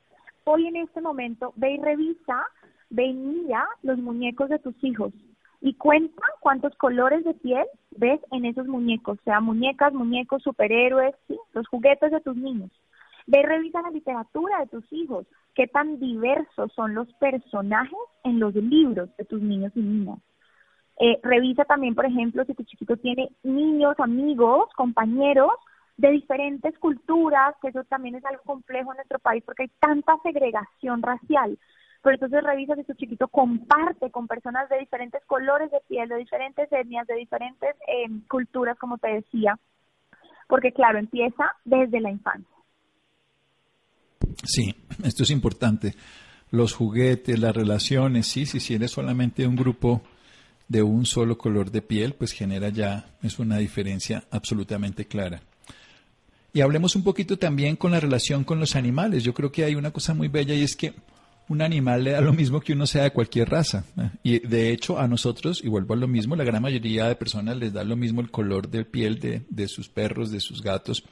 [0.46, 2.46] hoy en este momento ve y revisa,
[2.90, 5.14] ve y mira los muñecos de tus hijos,
[5.62, 11.16] y cuenta cuántos colores de piel ves en esos muñecos, sea muñecas, muñecos, superhéroes,
[11.54, 12.72] los juguetes de tus niños.
[13.28, 18.56] Ve revisa la literatura de tus hijos, qué tan diversos son los personajes en los
[18.56, 20.20] libros de tus niños y niñas.
[21.00, 25.54] Eh, revisa también, por ejemplo, si tu chiquito tiene niños, amigos, compañeros
[25.98, 30.18] de diferentes culturas, que eso también es algo complejo en nuestro país porque hay tanta
[30.24, 31.58] segregación racial.
[32.02, 36.18] Pero entonces revisa si tu chiquito comparte con personas de diferentes colores de piel, de
[36.18, 39.60] diferentes etnias, de diferentes eh, culturas, como te decía,
[40.48, 42.56] porque claro, empieza desde la infancia.
[44.44, 45.96] Sí, esto es importante.
[46.52, 50.02] Los juguetes, las relaciones, sí, si eres solamente un grupo
[50.68, 55.42] de un solo color de piel, pues genera ya, es una diferencia absolutamente clara.
[56.54, 59.24] Y hablemos un poquito también con la relación con los animales.
[59.24, 60.94] Yo creo que hay una cosa muy bella y es que
[61.50, 63.84] un animal le da lo mismo que uno sea de cualquier raza.
[64.24, 67.58] Y de hecho a nosotros, y vuelvo a lo mismo, la gran mayoría de personas
[67.58, 71.04] les da lo mismo el color de piel de, de sus perros, de sus gatos.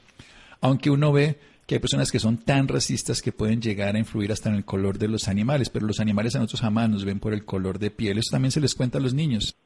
[0.62, 4.32] Aunque uno ve que hay personas que son tan racistas que pueden llegar a influir
[4.32, 7.20] hasta en el color de los animales, pero los animales a nosotros jamás nos ven
[7.20, 8.20] por el color de piel.
[8.20, 9.58] Eso también se les cuenta a los niños.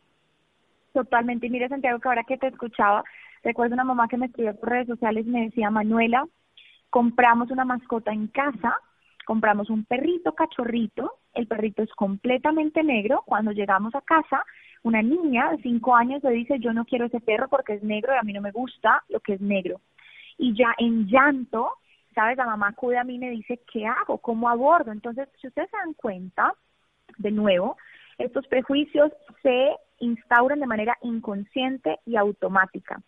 [0.93, 1.47] Totalmente.
[1.47, 3.03] Y mira, Santiago, que ahora que te escuchaba,
[3.43, 6.25] recuerdo una mamá que me escribió por redes sociales y me decía, Manuela,
[6.89, 8.73] compramos una mascota en casa,
[9.25, 13.23] compramos un perrito cachorrito, el perrito es completamente negro.
[13.25, 14.43] Cuando llegamos a casa,
[14.83, 18.13] una niña de cinco años le dice, yo no quiero ese perro porque es negro
[18.13, 19.81] y a mí no me gusta lo que es negro.
[20.37, 21.71] Y ya en llanto
[22.13, 22.37] ¿sabes?
[22.37, 24.17] La mamá acude a mí y me dice, ¿qué hago?
[24.17, 24.91] ¿Cómo abordo?
[24.91, 26.53] Entonces, si ustedes se dan cuenta,
[27.17, 27.77] de nuevo,
[28.17, 33.01] estos prejuicios se instauran de manera inconsciente y automática.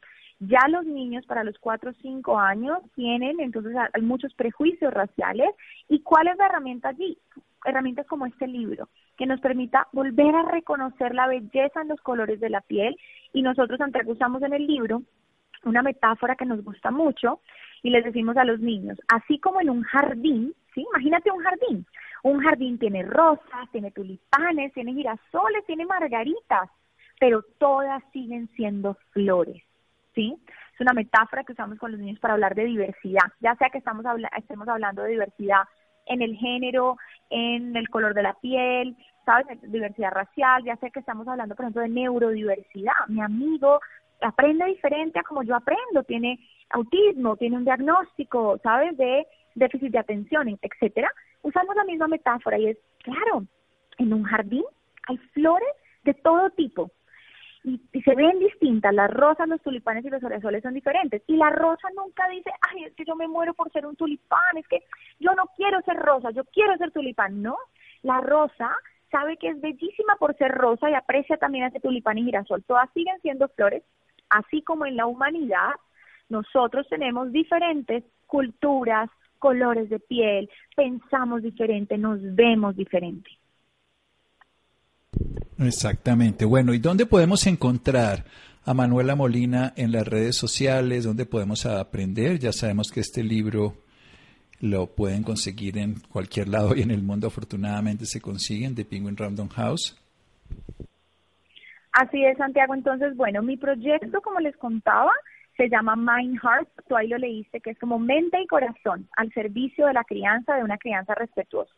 [0.47, 5.49] Ya los niños para los 4 o 5 años tienen entonces hay muchos prejuicios raciales.
[5.89, 7.17] ¿Y cuál es la herramienta allí?
[7.65, 12.39] Herramientas como este libro, que nos permita volver a reconocer la belleza en los colores
[12.39, 12.97] de la piel.
[13.31, 15.01] Y nosotros usamos en el libro
[15.65, 17.39] una metáfora que nos gusta mucho,
[17.81, 20.85] y les decimos a los niños, así como en un jardín, ¿sí?
[20.89, 21.85] Imagínate un jardín.
[22.23, 26.69] Un jardín tiene rosas, tiene tulipanes, tiene girasoles, tiene margaritas,
[27.19, 29.61] pero todas siguen siendo flores,
[30.13, 30.35] ¿sí?
[30.73, 33.77] Es una metáfora que usamos con los niños para hablar de diversidad, ya sea que
[33.77, 34.05] estamos
[34.37, 35.63] estemos hablando de diversidad
[36.05, 36.97] en el género,
[37.29, 38.95] en el color de la piel,
[39.25, 39.59] ¿sabes?
[39.61, 42.93] Diversidad racial, ya sea que estamos hablando, por ejemplo, de neurodiversidad.
[43.07, 43.79] Mi amigo
[44.21, 48.97] aprende diferente a como yo aprendo, tiene autismo, tiene un diagnóstico, ¿sabes?
[48.97, 51.11] De déficit de atención, etcétera.
[51.41, 53.45] Usamos la misma metáfora y es, claro,
[53.97, 54.63] en un jardín
[55.07, 55.69] hay flores
[56.03, 56.91] de todo tipo
[57.63, 58.93] y, se ven distintas.
[58.93, 61.21] Las rosas, los tulipanes y los orezoles son diferentes.
[61.27, 64.57] Y la rosa nunca dice, ay, es que yo me muero por ser un tulipán,
[64.57, 64.83] es que
[65.19, 67.41] yo no quiero ser rosa, yo quiero ser tulipán.
[67.41, 67.57] No,
[68.01, 68.75] la rosa
[69.11, 72.63] sabe que es bellísima por ser rosa y aprecia también a ese tulipán y girasol.
[72.63, 73.83] Todas siguen siendo flores,
[74.29, 75.73] así como en la humanidad,
[76.29, 83.29] nosotros tenemos diferentes culturas, colores de piel, pensamos diferente, nos vemos diferente.
[85.59, 86.45] Exactamente.
[86.45, 88.25] Bueno, ¿y dónde podemos encontrar
[88.65, 91.03] a Manuela Molina en las redes sociales?
[91.03, 92.39] ¿Dónde podemos aprender?
[92.39, 93.75] Ya sabemos que este libro
[94.61, 99.17] lo pueden conseguir en cualquier lado y en el mundo afortunadamente se consiguen de Penguin
[99.17, 99.99] Random House.
[101.91, 102.73] Así es, Santiago.
[102.73, 105.11] Entonces, bueno, mi proyecto, como les contaba,
[105.57, 109.31] se llama Mind Heart, tú ahí lo leíste, que es como mente y corazón al
[109.33, 111.71] servicio de la crianza, de una crianza respetuosa.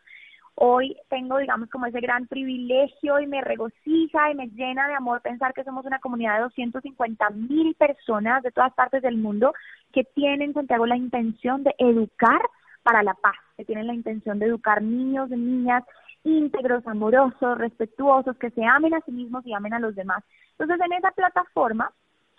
[0.55, 5.21] Hoy tengo, digamos, como ese gran privilegio y me regocija y me llena de amor
[5.21, 9.53] pensar que somos una comunidad de 250 mil personas de todas partes del mundo
[9.91, 12.41] que tienen, Santiago, la intención de educar
[12.83, 15.83] para la paz, que tienen la intención de educar niños, niñas
[16.23, 20.23] íntegros, amorosos, respetuosos, que se amen a sí mismos y amen a los demás.
[20.57, 21.91] Entonces, en esa plataforma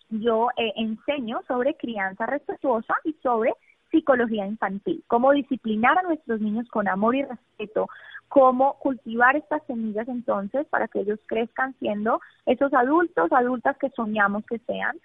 [0.08, 3.52] yo eh, enseño sobre crianza respetuosa y sobre
[3.96, 7.88] psicología infantil, cómo disciplinar a nuestros niños con amor y respeto,
[8.28, 14.44] cómo cultivar estas semillas entonces para que ellos crezcan siendo esos adultos, adultas que soñamos
[14.44, 14.96] que sean,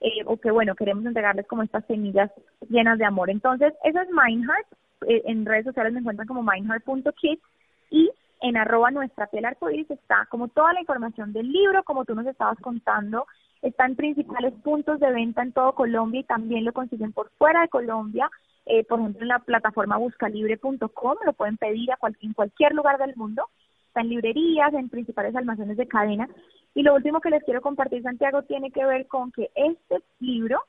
[0.00, 2.30] eh, o que bueno, queremos entregarles como estas semillas
[2.68, 3.30] llenas de amor.
[3.30, 4.66] Entonces, eso es Mindheart,
[5.06, 7.42] eh, en redes sociales me encuentran como mindheart.kids
[7.90, 8.10] y
[8.42, 12.26] en arroba nuestra piel arcoíris está como toda la información del libro, como tú nos
[12.26, 13.26] estabas contando,
[13.62, 17.62] está en principales puntos de venta en todo Colombia y también lo consiguen por fuera
[17.62, 18.30] de Colombia,
[18.66, 23.16] eh, por ejemplo en la plataforma buscalibre.com, lo pueden pedir a en cualquier lugar del
[23.16, 23.48] mundo,
[23.88, 26.28] está en librerías, en principales almacenes de cadena.
[26.74, 30.62] Y lo último que les quiero compartir, Santiago, tiene que ver con que este libro,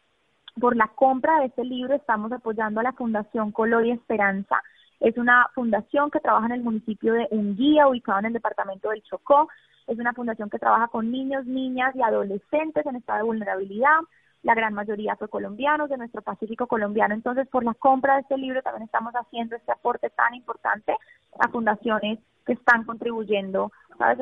[0.59, 4.61] por la compra de este libro, estamos apoyando a la Fundación Color y Esperanza,
[5.01, 9.01] es una fundación que trabaja en el municipio de Unguía, ubicado en el departamento del
[9.01, 9.49] Chocó.
[9.91, 13.99] Es una fundación que trabaja con niños, niñas y adolescentes en estado de vulnerabilidad.
[14.41, 17.13] La gran mayoría son colombianos de nuestro Pacífico colombiano.
[17.13, 20.95] Entonces, por la compra de este libro también estamos haciendo este aporte tan importante
[21.39, 24.17] a fundaciones que están contribuyendo ¿sabes?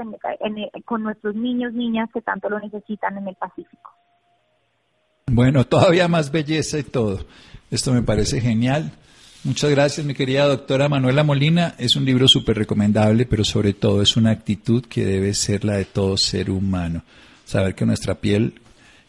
[0.86, 3.92] con nuestros niños, niñas que tanto lo necesitan en el Pacífico.
[5.28, 7.20] Bueno, todavía más belleza y todo.
[7.70, 8.92] Esto me parece genial.
[9.46, 11.74] Muchas gracias, mi querida doctora Manuela Molina.
[11.78, 15.78] Es un libro súper recomendable, pero sobre todo es una actitud que debe ser la
[15.78, 17.04] de todo ser humano.
[17.46, 18.56] Saber que nuestra piel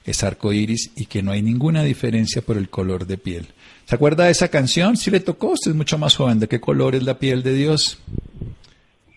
[0.05, 3.49] es arco iris y que no hay ninguna diferencia por el color de piel.
[3.87, 4.97] ¿Se acuerda de esa canción?
[4.97, 6.39] Si le tocó, usted es mucho más joven.
[6.39, 8.01] ¿De qué color es la piel de Dios?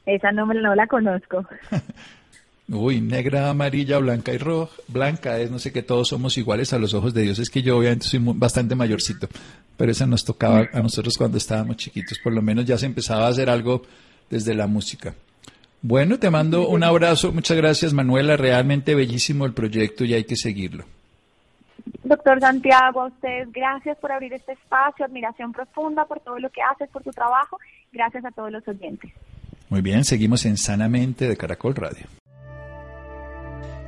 [0.07, 1.45] Esa no, no la conozco.
[2.69, 4.73] Uy, negra, amarilla, blanca y roja.
[4.87, 7.39] Blanca es, no sé qué, todos somos iguales a los ojos de Dios.
[7.39, 9.27] Es que yo obviamente soy bastante mayorcito,
[9.75, 12.19] pero esa nos tocaba a nosotros cuando estábamos chiquitos.
[12.19, 13.83] Por lo menos ya se empezaba a hacer algo
[14.29, 15.13] desde la música.
[15.81, 17.33] Bueno, te mando un abrazo.
[17.33, 18.37] Muchas gracias, Manuela.
[18.37, 20.85] Realmente bellísimo el proyecto y hay que seguirlo.
[22.05, 26.61] Doctor Santiago, a ustedes gracias por abrir este espacio, admiración profunda por todo lo que
[26.61, 27.59] haces, por tu trabajo.
[27.91, 29.11] Gracias a todos los oyentes.
[29.67, 32.07] Muy bien, seguimos en Sanamente de Caracol Radio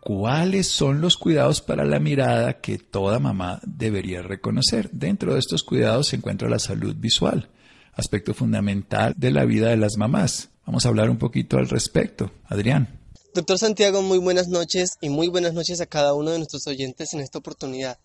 [0.00, 4.90] cuáles son los cuidados para la mirada que toda mamá debería reconocer.
[4.92, 7.50] Dentro de estos cuidados se encuentra la salud visual,
[7.92, 10.48] aspecto fundamental de la vida de las mamás.
[10.66, 12.32] Vamos a hablar un poquito al respecto.
[12.46, 12.98] Adrián.
[13.34, 17.14] Doctor Santiago, muy buenas noches y muy buenas noches a cada uno de nuestros oyentes
[17.14, 17.98] en esta oportunidad.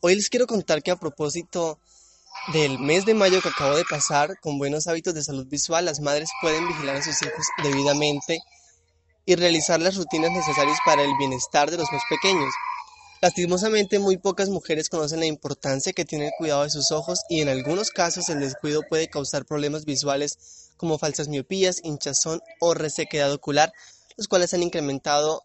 [0.00, 1.78] Hoy les quiero contar que a propósito
[2.52, 6.00] del mes de mayo que acabo de pasar, con buenos hábitos de salud visual, las
[6.00, 8.40] madres pueden vigilar a sus hijos debidamente
[9.24, 12.52] y realizar las rutinas necesarias para el bienestar de los más pequeños.
[13.22, 17.40] Lastimosamente, muy pocas mujeres conocen la importancia que tiene el cuidado de sus ojos y
[17.40, 23.32] en algunos casos el descuido puede causar problemas visuales como falsas miopías, hinchazón o resequedad
[23.32, 23.72] ocular,
[24.16, 25.44] los cuales han incrementado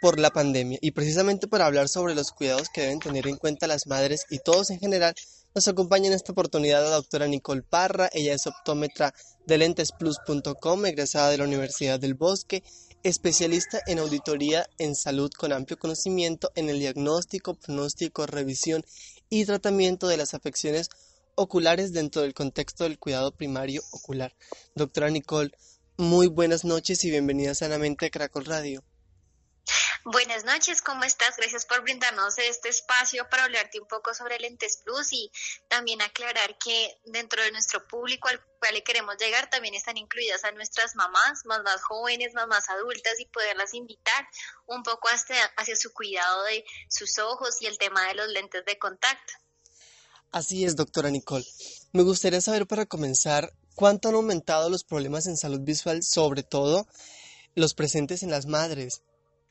[0.00, 0.78] por la pandemia.
[0.80, 4.38] Y precisamente para hablar sobre los cuidados que deben tener en cuenta las madres y
[4.38, 5.14] todos en general,
[5.54, 8.08] nos acompaña en esta oportunidad la doctora Nicole Parra.
[8.14, 9.12] Ella es optómetra
[9.46, 12.62] de lentesplus.com, egresada de la Universidad del Bosque
[13.08, 18.84] especialista en auditoría en salud con amplio conocimiento en el diagnóstico, pronóstico, revisión
[19.30, 20.90] y tratamiento de las afecciones
[21.36, 24.34] oculares dentro del contexto del cuidado primario ocular.
[24.74, 25.52] Doctora Nicole,
[25.96, 28.82] muy buenas noches y bienvenida sanamente a Caracol Radio.
[30.04, 31.36] Buenas noches, ¿cómo estás?
[31.36, 35.32] Gracias por brindarnos este espacio para hablarte un poco sobre Lentes Plus y
[35.68, 40.44] también aclarar que dentro de nuestro público al cual le queremos llegar también están incluidas
[40.44, 44.28] a nuestras mamás, mamás jóvenes, mamás adultas y poderlas invitar
[44.66, 48.64] un poco hacia, hacia su cuidado de sus ojos y el tema de los lentes
[48.64, 49.32] de contacto.
[50.30, 51.44] Así es, doctora Nicole.
[51.92, 56.86] Me gustaría saber para comenzar cuánto han aumentado los problemas en salud visual, sobre todo
[57.56, 59.02] los presentes en las madres.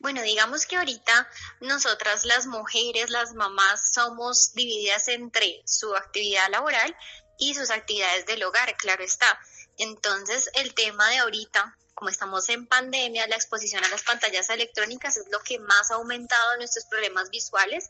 [0.05, 1.27] Bueno, digamos que ahorita
[1.61, 6.95] nosotras las mujeres, las mamás, somos divididas entre su actividad laboral
[7.39, 9.39] y sus actividades del hogar, claro está.
[9.79, 15.17] Entonces, el tema de ahorita, como estamos en pandemia, la exposición a las pantallas electrónicas
[15.17, 17.89] es lo que más ha aumentado nuestros problemas visuales,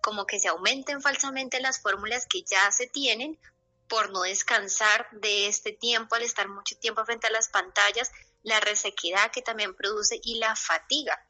[0.00, 3.40] como que se aumenten falsamente las fórmulas que ya se tienen
[3.88, 8.12] por no descansar de este tiempo al estar mucho tiempo frente a las pantallas,
[8.46, 11.20] la resequedad que también produce y la fatiga.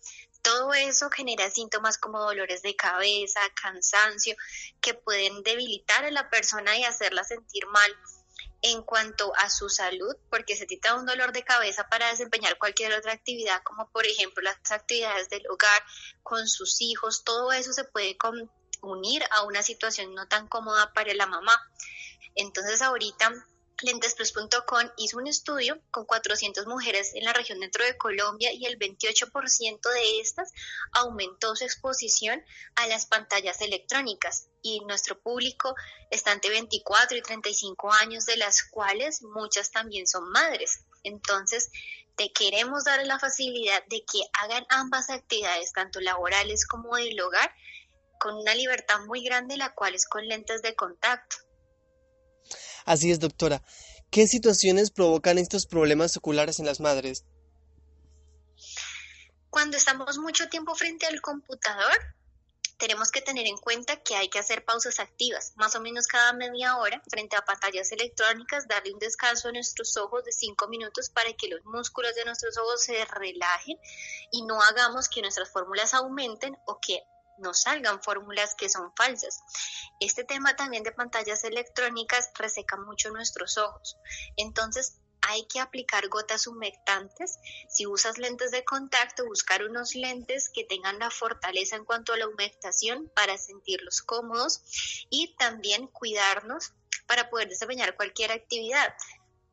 [0.46, 4.36] Todo eso genera síntomas como dolores de cabeza, cansancio,
[4.80, 7.96] que pueden debilitar a la persona y hacerla sentir mal
[8.62, 12.58] en cuanto a su salud, porque se trata de un dolor de cabeza para desempeñar
[12.58, 15.82] cualquier otra actividad, como por ejemplo las actividades del hogar
[16.22, 18.16] con sus hijos, todo eso se puede
[18.82, 21.52] unir a una situación no tan cómoda para la mamá.
[22.36, 23.32] Entonces ahorita
[23.82, 28.78] Lentesplus.com hizo un estudio con 400 mujeres en la región dentro de Colombia y el
[28.78, 30.52] 28% de estas
[30.92, 32.42] aumentó su exposición
[32.76, 35.74] a las pantallas electrónicas y nuestro público
[36.10, 40.80] está entre 24 y 35 años, de las cuales muchas también son madres.
[41.02, 41.70] Entonces,
[42.16, 47.54] te queremos dar la facilidad de que hagan ambas actividades, tanto laborales como del hogar,
[48.18, 51.45] con una libertad muy grande, la cual es con lentes de contacto.
[52.86, 53.62] Así es, doctora.
[54.10, 57.24] ¿Qué situaciones provocan estos problemas oculares en las madres?
[59.50, 61.98] Cuando estamos mucho tiempo frente al computador,
[62.78, 66.32] tenemos que tener en cuenta que hay que hacer pausas activas, más o menos cada
[66.32, 71.10] media hora, frente a pantallas electrónicas, darle un descanso a nuestros ojos de cinco minutos
[71.10, 73.78] para que los músculos de nuestros ojos se relajen
[74.30, 77.02] y no hagamos que nuestras fórmulas aumenten o que
[77.38, 79.42] nos salgan fórmulas que son falsas.
[80.00, 83.96] Este tema también de pantallas electrónicas reseca mucho nuestros ojos.
[84.36, 87.38] Entonces, hay que aplicar gotas humectantes.
[87.68, 92.16] Si usas lentes de contacto, buscar unos lentes que tengan la fortaleza en cuanto a
[92.16, 94.62] la humectación para sentirlos cómodos
[95.10, 96.72] y también cuidarnos
[97.06, 98.94] para poder desempeñar cualquier actividad.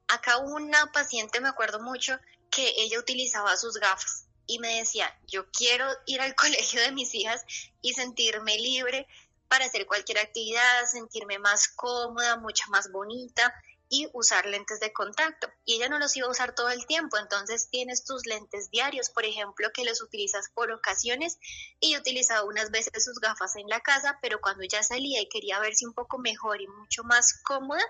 [0.08, 2.20] Acá una paciente, me acuerdo mucho,
[2.52, 7.14] que ella utilizaba sus gafas y me decía, yo quiero ir al colegio de mis
[7.16, 7.44] hijas
[7.82, 9.08] y sentirme libre
[9.48, 13.54] para hacer cualquier actividad, sentirme más cómoda, mucha más bonita
[13.94, 15.48] y usar lentes de contacto.
[15.66, 19.12] Y ella no los iba a usar todo el tiempo, entonces tienes tus lentes diarios,
[19.12, 21.38] por ejemplo, que los utilizas por ocasiones.
[21.80, 25.30] Y yo utilizaba unas veces sus gafas en la casa, pero cuando ya salía y
[25.30, 27.84] quería verse un poco mejor y mucho más cómoda,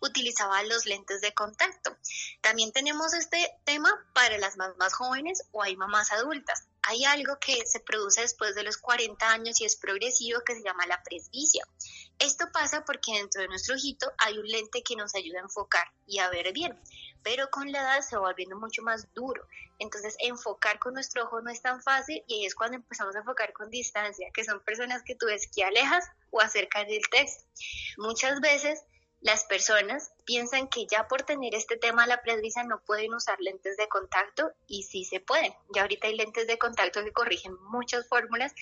[0.00, 1.96] utilizaba los lentes de contacto.
[2.40, 7.66] También tenemos este tema para las mamás jóvenes o hay mamás adultas hay algo que
[7.66, 11.66] se produce después de los 40 años y es progresivo que se llama la presbicia.
[12.18, 15.86] Esto pasa porque dentro de nuestro ojito hay un lente que nos ayuda a enfocar
[16.06, 16.80] y a ver bien,
[17.24, 19.46] pero con la edad se va volviendo mucho más duro.
[19.80, 23.18] Entonces enfocar con nuestro ojo no es tan fácil y ahí es cuando empezamos a
[23.18, 27.44] enfocar con distancia, que son personas que tú ves que alejas o acercan el texto.
[27.98, 28.84] Muchas veces
[29.26, 33.36] las personas piensan que ya por tener este tema de la presbicia no pueden usar
[33.40, 35.52] lentes de contacto y sí se pueden.
[35.74, 38.54] Ya ahorita hay lentes de contacto que corrigen muchas fórmulas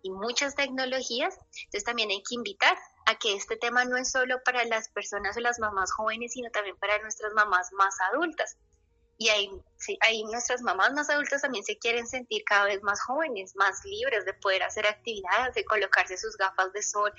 [0.00, 1.38] y muchas tecnologías.
[1.64, 5.36] Entonces también hay que invitar a que este tema no es solo para las personas
[5.36, 8.56] o las mamás jóvenes, sino también para nuestras mamás más adultas
[9.18, 13.00] y ahí, sí, ahí nuestras mamás más adultas también se quieren sentir cada vez más
[13.00, 17.10] jóvenes, más libres de poder hacer actividades, de colocarse sus gafas de sol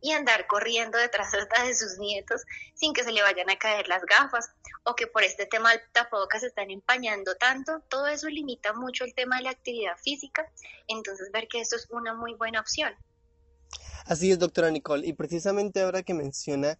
[0.00, 1.30] y andar corriendo detrás
[1.66, 2.42] de sus nietos
[2.74, 4.50] sin que se le vayan a caer las gafas
[4.82, 9.04] o que por este tema del tapabocas se están empañando tanto, todo eso limita mucho
[9.04, 10.50] el tema de la actividad física,
[10.88, 12.92] entonces ver que esto es una muy buena opción.
[14.06, 16.78] Así es, doctora Nicole, y precisamente ahora que menciona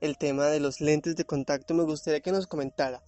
[0.00, 3.02] el tema de los lentes de contacto, me gustaría que nos comentara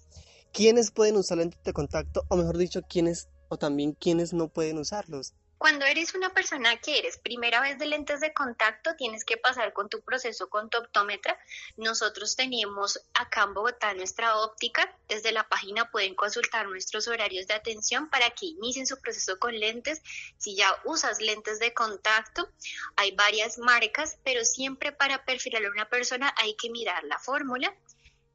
[0.53, 4.79] quiénes pueden usar lentes de contacto o mejor dicho, quiénes o también quiénes no pueden
[4.79, 5.35] usarlos.
[5.61, 9.75] Cuando eres una persona que eres primera vez de lentes de contacto, tienes que pasar
[9.75, 11.39] con tu proceso con tu optómetra.
[11.77, 14.91] Nosotros tenemos acá en Bogotá nuestra óptica.
[15.07, 19.55] Desde la página pueden consultar nuestros horarios de atención para que inicien su proceso con
[19.61, 20.01] lentes.
[20.39, 22.49] Si ya usas lentes de contacto,
[22.97, 27.77] hay varias marcas, pero siempre para perfilar a una persona hay que mirar la fórmula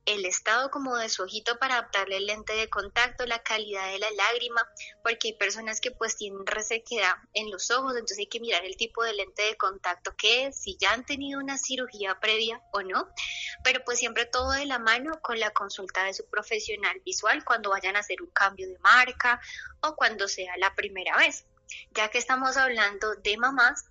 [0.06, 3.99] el estado como de su ojito para adaptarle el lente de contacto, la calidad de
[3.99, 4.62] la lágrima,
[5.03, 8.78] porque hay personas que pues tienen resequedad en los ojos, entonces hay que mirar el
[8.78, 12.82] tipo de lente de contacto que es, si ya han tenido una cirugía previa o
[12.82, 13.10] no,
[13.64, 17.72] pero pues siempre todo de la mano con la consulta de su profesional visual cuando
[17.72, 19.41] vayan a hacer un cambio de marca
[19.82, 21.45] o cuando sea la primera vez.
[21.91, 23.86] Ya que estamos hablando de mamás,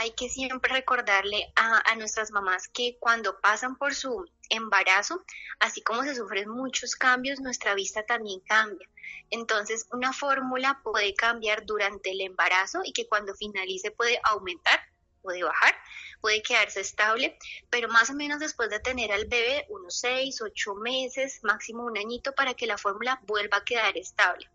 [0.00, 5.22] hay que siempre recordarle a, nuestras mamás que cuando pasan por su embarazo,
[5.58, 8.88] así como se sufren muchos cambios, nuestra vista también cambia.
[9.28, 14.80] Entonces, una fórmula puede cambiar durante el embarazo y que cuando finalice puede aumentar,
[15.20, 15.76] puede bajar,
[16.22, 17.36] puede quedarse estable,
[17.68, 21.98] pero más o menos después de tener al bebé unos 6, 8 meses, máximo un
[21.98, 24.48] añito, para que la fórmula vuelva a quedar estable.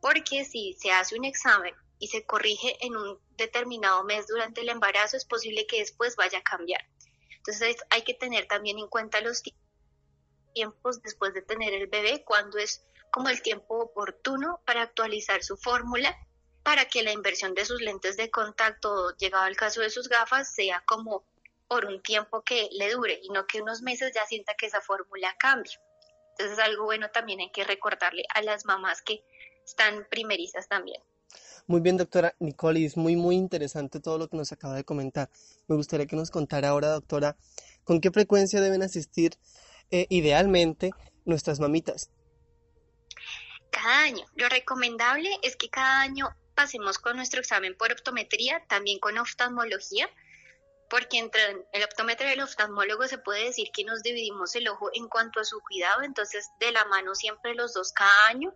[0.00, 4.68] Porque si se hace un examen y se corrige en un determinado mes durante el
[4.68, 6.84] embarazo, es posible que después vaya a cambiar.
[7.36, 9.42] Entonces hay que tener también en cuenta los
[10.52, 15.56] tiempos después de tener el bebé, cuando es como el tiempo oportuno para actualizar su
[15.56, 16.16] fórmula
[16.62, 20.52] para que la inversión de sus lentes de contacto, llegado al caso de sus gafas,
[20.52, 21.24] sea como
[21.68, 24.80] por un tiempo que le dure y no que unos meses ya sienta que esa
[24.80, 25.78] fórmula cambie.
[26.30, 29.24] Entonces es algo bueno también hay que recordarle a las mamás que
[29.64, 31.00] están primerizas también.
[31.68, 35.28] Muy bien, doctora Nicole, es muy, muy interesante todo lo que nos acaba de comentar.
[35.66, 37.36] Me gustaría que nos contara ahora, doctora,
[37.82, 39.36] con qué frecuencia deben asistir
[39.90, 40.92] eh, idealmente
[41.24, 42.10] nuestras mamitas.
[43.70, 44.24] Cada año.
[44.36, 50.08] Lo recomendable es que cada año pasemos con nuestro examen por optometría, también con oftalmología,
[50.88, 54.90] porque entre el optómetro y el oftalmólogo se puede decir que nos dividimos el ojo
[54.94, 58.54] en cuanto a su cuidado, entonces de la mano siempre los dos cada año,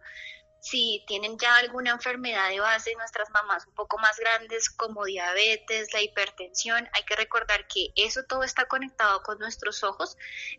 [0.60, 5.92] si tienen ya alguna enfermedad de base, nuestras mamás un poco más grandes como diabetes,
[5.92, 10.16] la hipertensión, hay que recordar que eso todo está conectado con nuestros ojos,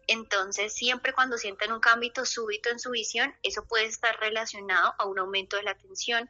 [0.07, 5.05] entonces siempre cuando sienten un cambio súbito en su visión, eso puede estar relacionado a
[5.05, 6.29] un aumento de la tensión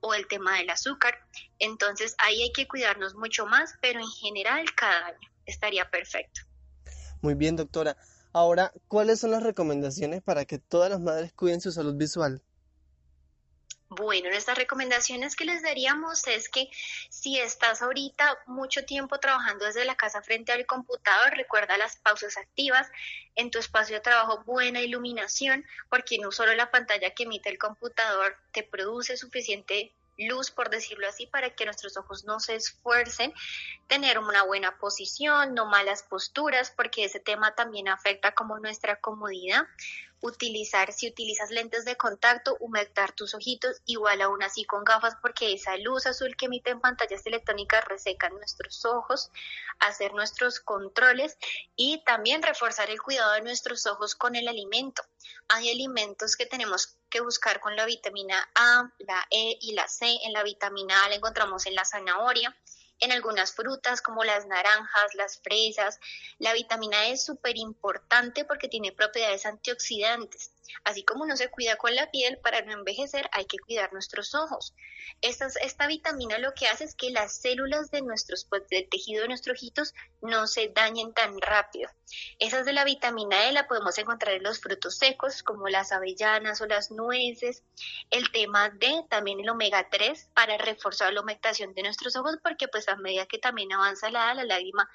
[0.00, 1.18] o el tema del azúcar.
[1.58, 6.42] Entonces ahí hay que cuidarnos mucho más, pero en general cada año estaría perfecto.
[7.22, 7.96] Muy bien, doctora.
[8.32, 12.42] Ahora, ¿cuáles son las recomendaciones para que todas las madres cuiden su salud visual?
[13.96, 16.68] Bueno, nuestras recomendaciones que les daríamos es que
[17.10, 22.36] si estás ahorita mucho tiempo trabajando desde la casa frente al computador, recuerda las pausas
[22.36, 22.90] activas,
[23.36, 27.58] en tu espacio de trabajo buena iluminación, porque no solo la pantalla que emite el
[27.58, 33.32] computador te produce suficiente luz, por decirlo así, para que nuestros ojos no se esfuercen,
[33.86, 39.66] tener una buena posición, no malas posturas, porque ese tema también afecta como nuestra comodidad.
[40.24, 45.52] Utilizar, si utilizas lentes de contacto, humectar tus ojitos, igual aún así con gafas, porque
[45.52, 49.30] esa luz azul que emiten pantallas electrónicas reseca nuestros ojos,
[49.80, 51.36] hacer nuestros controles
[51.76, 55.02] y también reforzar el cuidado de nuestros ojos con el alimento.
[55.48, 60.06] Hay alimentos que tenemos que buscar con la vitamina A, la E y la C.
[60.24, 62.56] En la vitamina A la encontramos en la zanahoria,
[63.04, 66.00] en algunas frutas como las naranjas, las fresas.
[66.38, 70.53] La vitamina E es súper importante porque tiene propiedades antioxidantes.
[70.84, 74.34] Así como uno se cuida con la piel para no envejecer, hay que cuidar nuestros
[74.34, 74.74] ojos.
[75.20, 79.28] Esta, vitamina lo que hace es que las células de nuestros, pues, del tejido de
[79.28, 81.90] nuestros ojitos no se dañen tan rápido.
[82.38, 86.60] Esas de la vitamina E la podemos encontrar en los frutos secos como las avellanas
[86.60, 87.62] o las nueces.
[88.10, 92.68] El tema D, también el omega 3 para reforzar la humectación de nuestros ojos porque
[92.68, 94.88] pues a medida que también avanza la la lágrima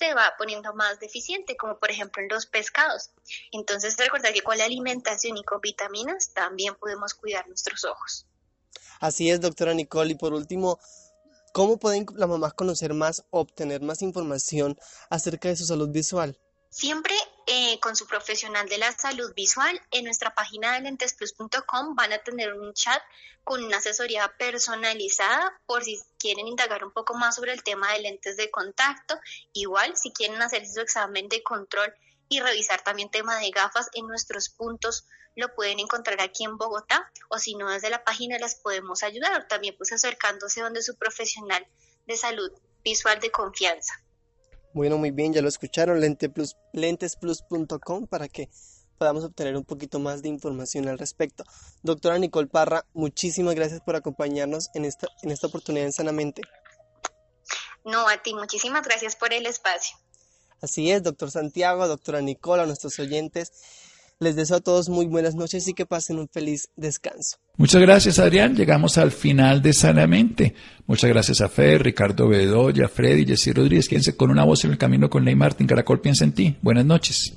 [0.00, 3.10] se va poniendo más deficiente, como por ejemplo en los pescados.
[3.52, 8.26] Entonces recuerda que con la alimentación y con vitaminas también podemos cuidar nuestros ojos.
[8.98, 10.12] Así es, doctora Nicole.
[10.12, 10.78] Y por último,
[11.52, 14.78] ¿cómo pueden las mamás conocer más, obtener más información
[15.10, 16.38] acerca de su salud visual?
[16.70, 17.14] Siempre
[17.46, 19.80] eh, con su profesional de la salud visual.
[19.90, 23.02] En nuestra página de lentesplus.com van a tener un chat
[23.44, 28.00] con una asesoría personalizada por si quieren indagar un poco más sobre el tema de
[28.00, 29.18] lentes de contacto.
[29.52, 31.92] Igual, si quieren hacer su examen de control
[32.28, 37.10] y revisar también tema de gafas en nuestros puntos, lo pueden encontrar aquí en Bogotá
[37.28, 41.66] o si no desde la página las podemos ayudar también pues acercándose donde su profesional
[42.06, 44.02] de salud visual de confianza.
[44.72, 46.00] Bueno, muy bien, ya lo escucharon,
[46.72, 48.48] lentesplus.com para que
[48.98, 51.42] podamos obtener un poquito más de información al respecto.
[51.82, 56.42] Doctora Nicole Parra, muchísimas gracias por acompañarnos en esta, en esta oportunidad en Sanamente.
[57.84, 59.96] No, a ti, muchísimas gracias por el espacio.
[60.60, 63.52] Así es, doctor Santiago, doctora Nicole, a nuestros oyentes.
[64.22, 67.38] Les deseo a todos muy buenas noches y que pasen un feliz descanso.
[67.56, 68.54] Muchas gracias, Adrián.
[68.54, 70.54] Llegamos al final de Sanamente.
[70.86, 73.88] Muchas gracias a Fer, Ricardo Bedoya, Freddy, Jessy Rodríguez.
[73.88, 75.66] Quédense con una voz en el camino con Ley Martín.
[75.66, 76.54] Caracol piensa en ti.
[76.60, 77.34] Buenas noches.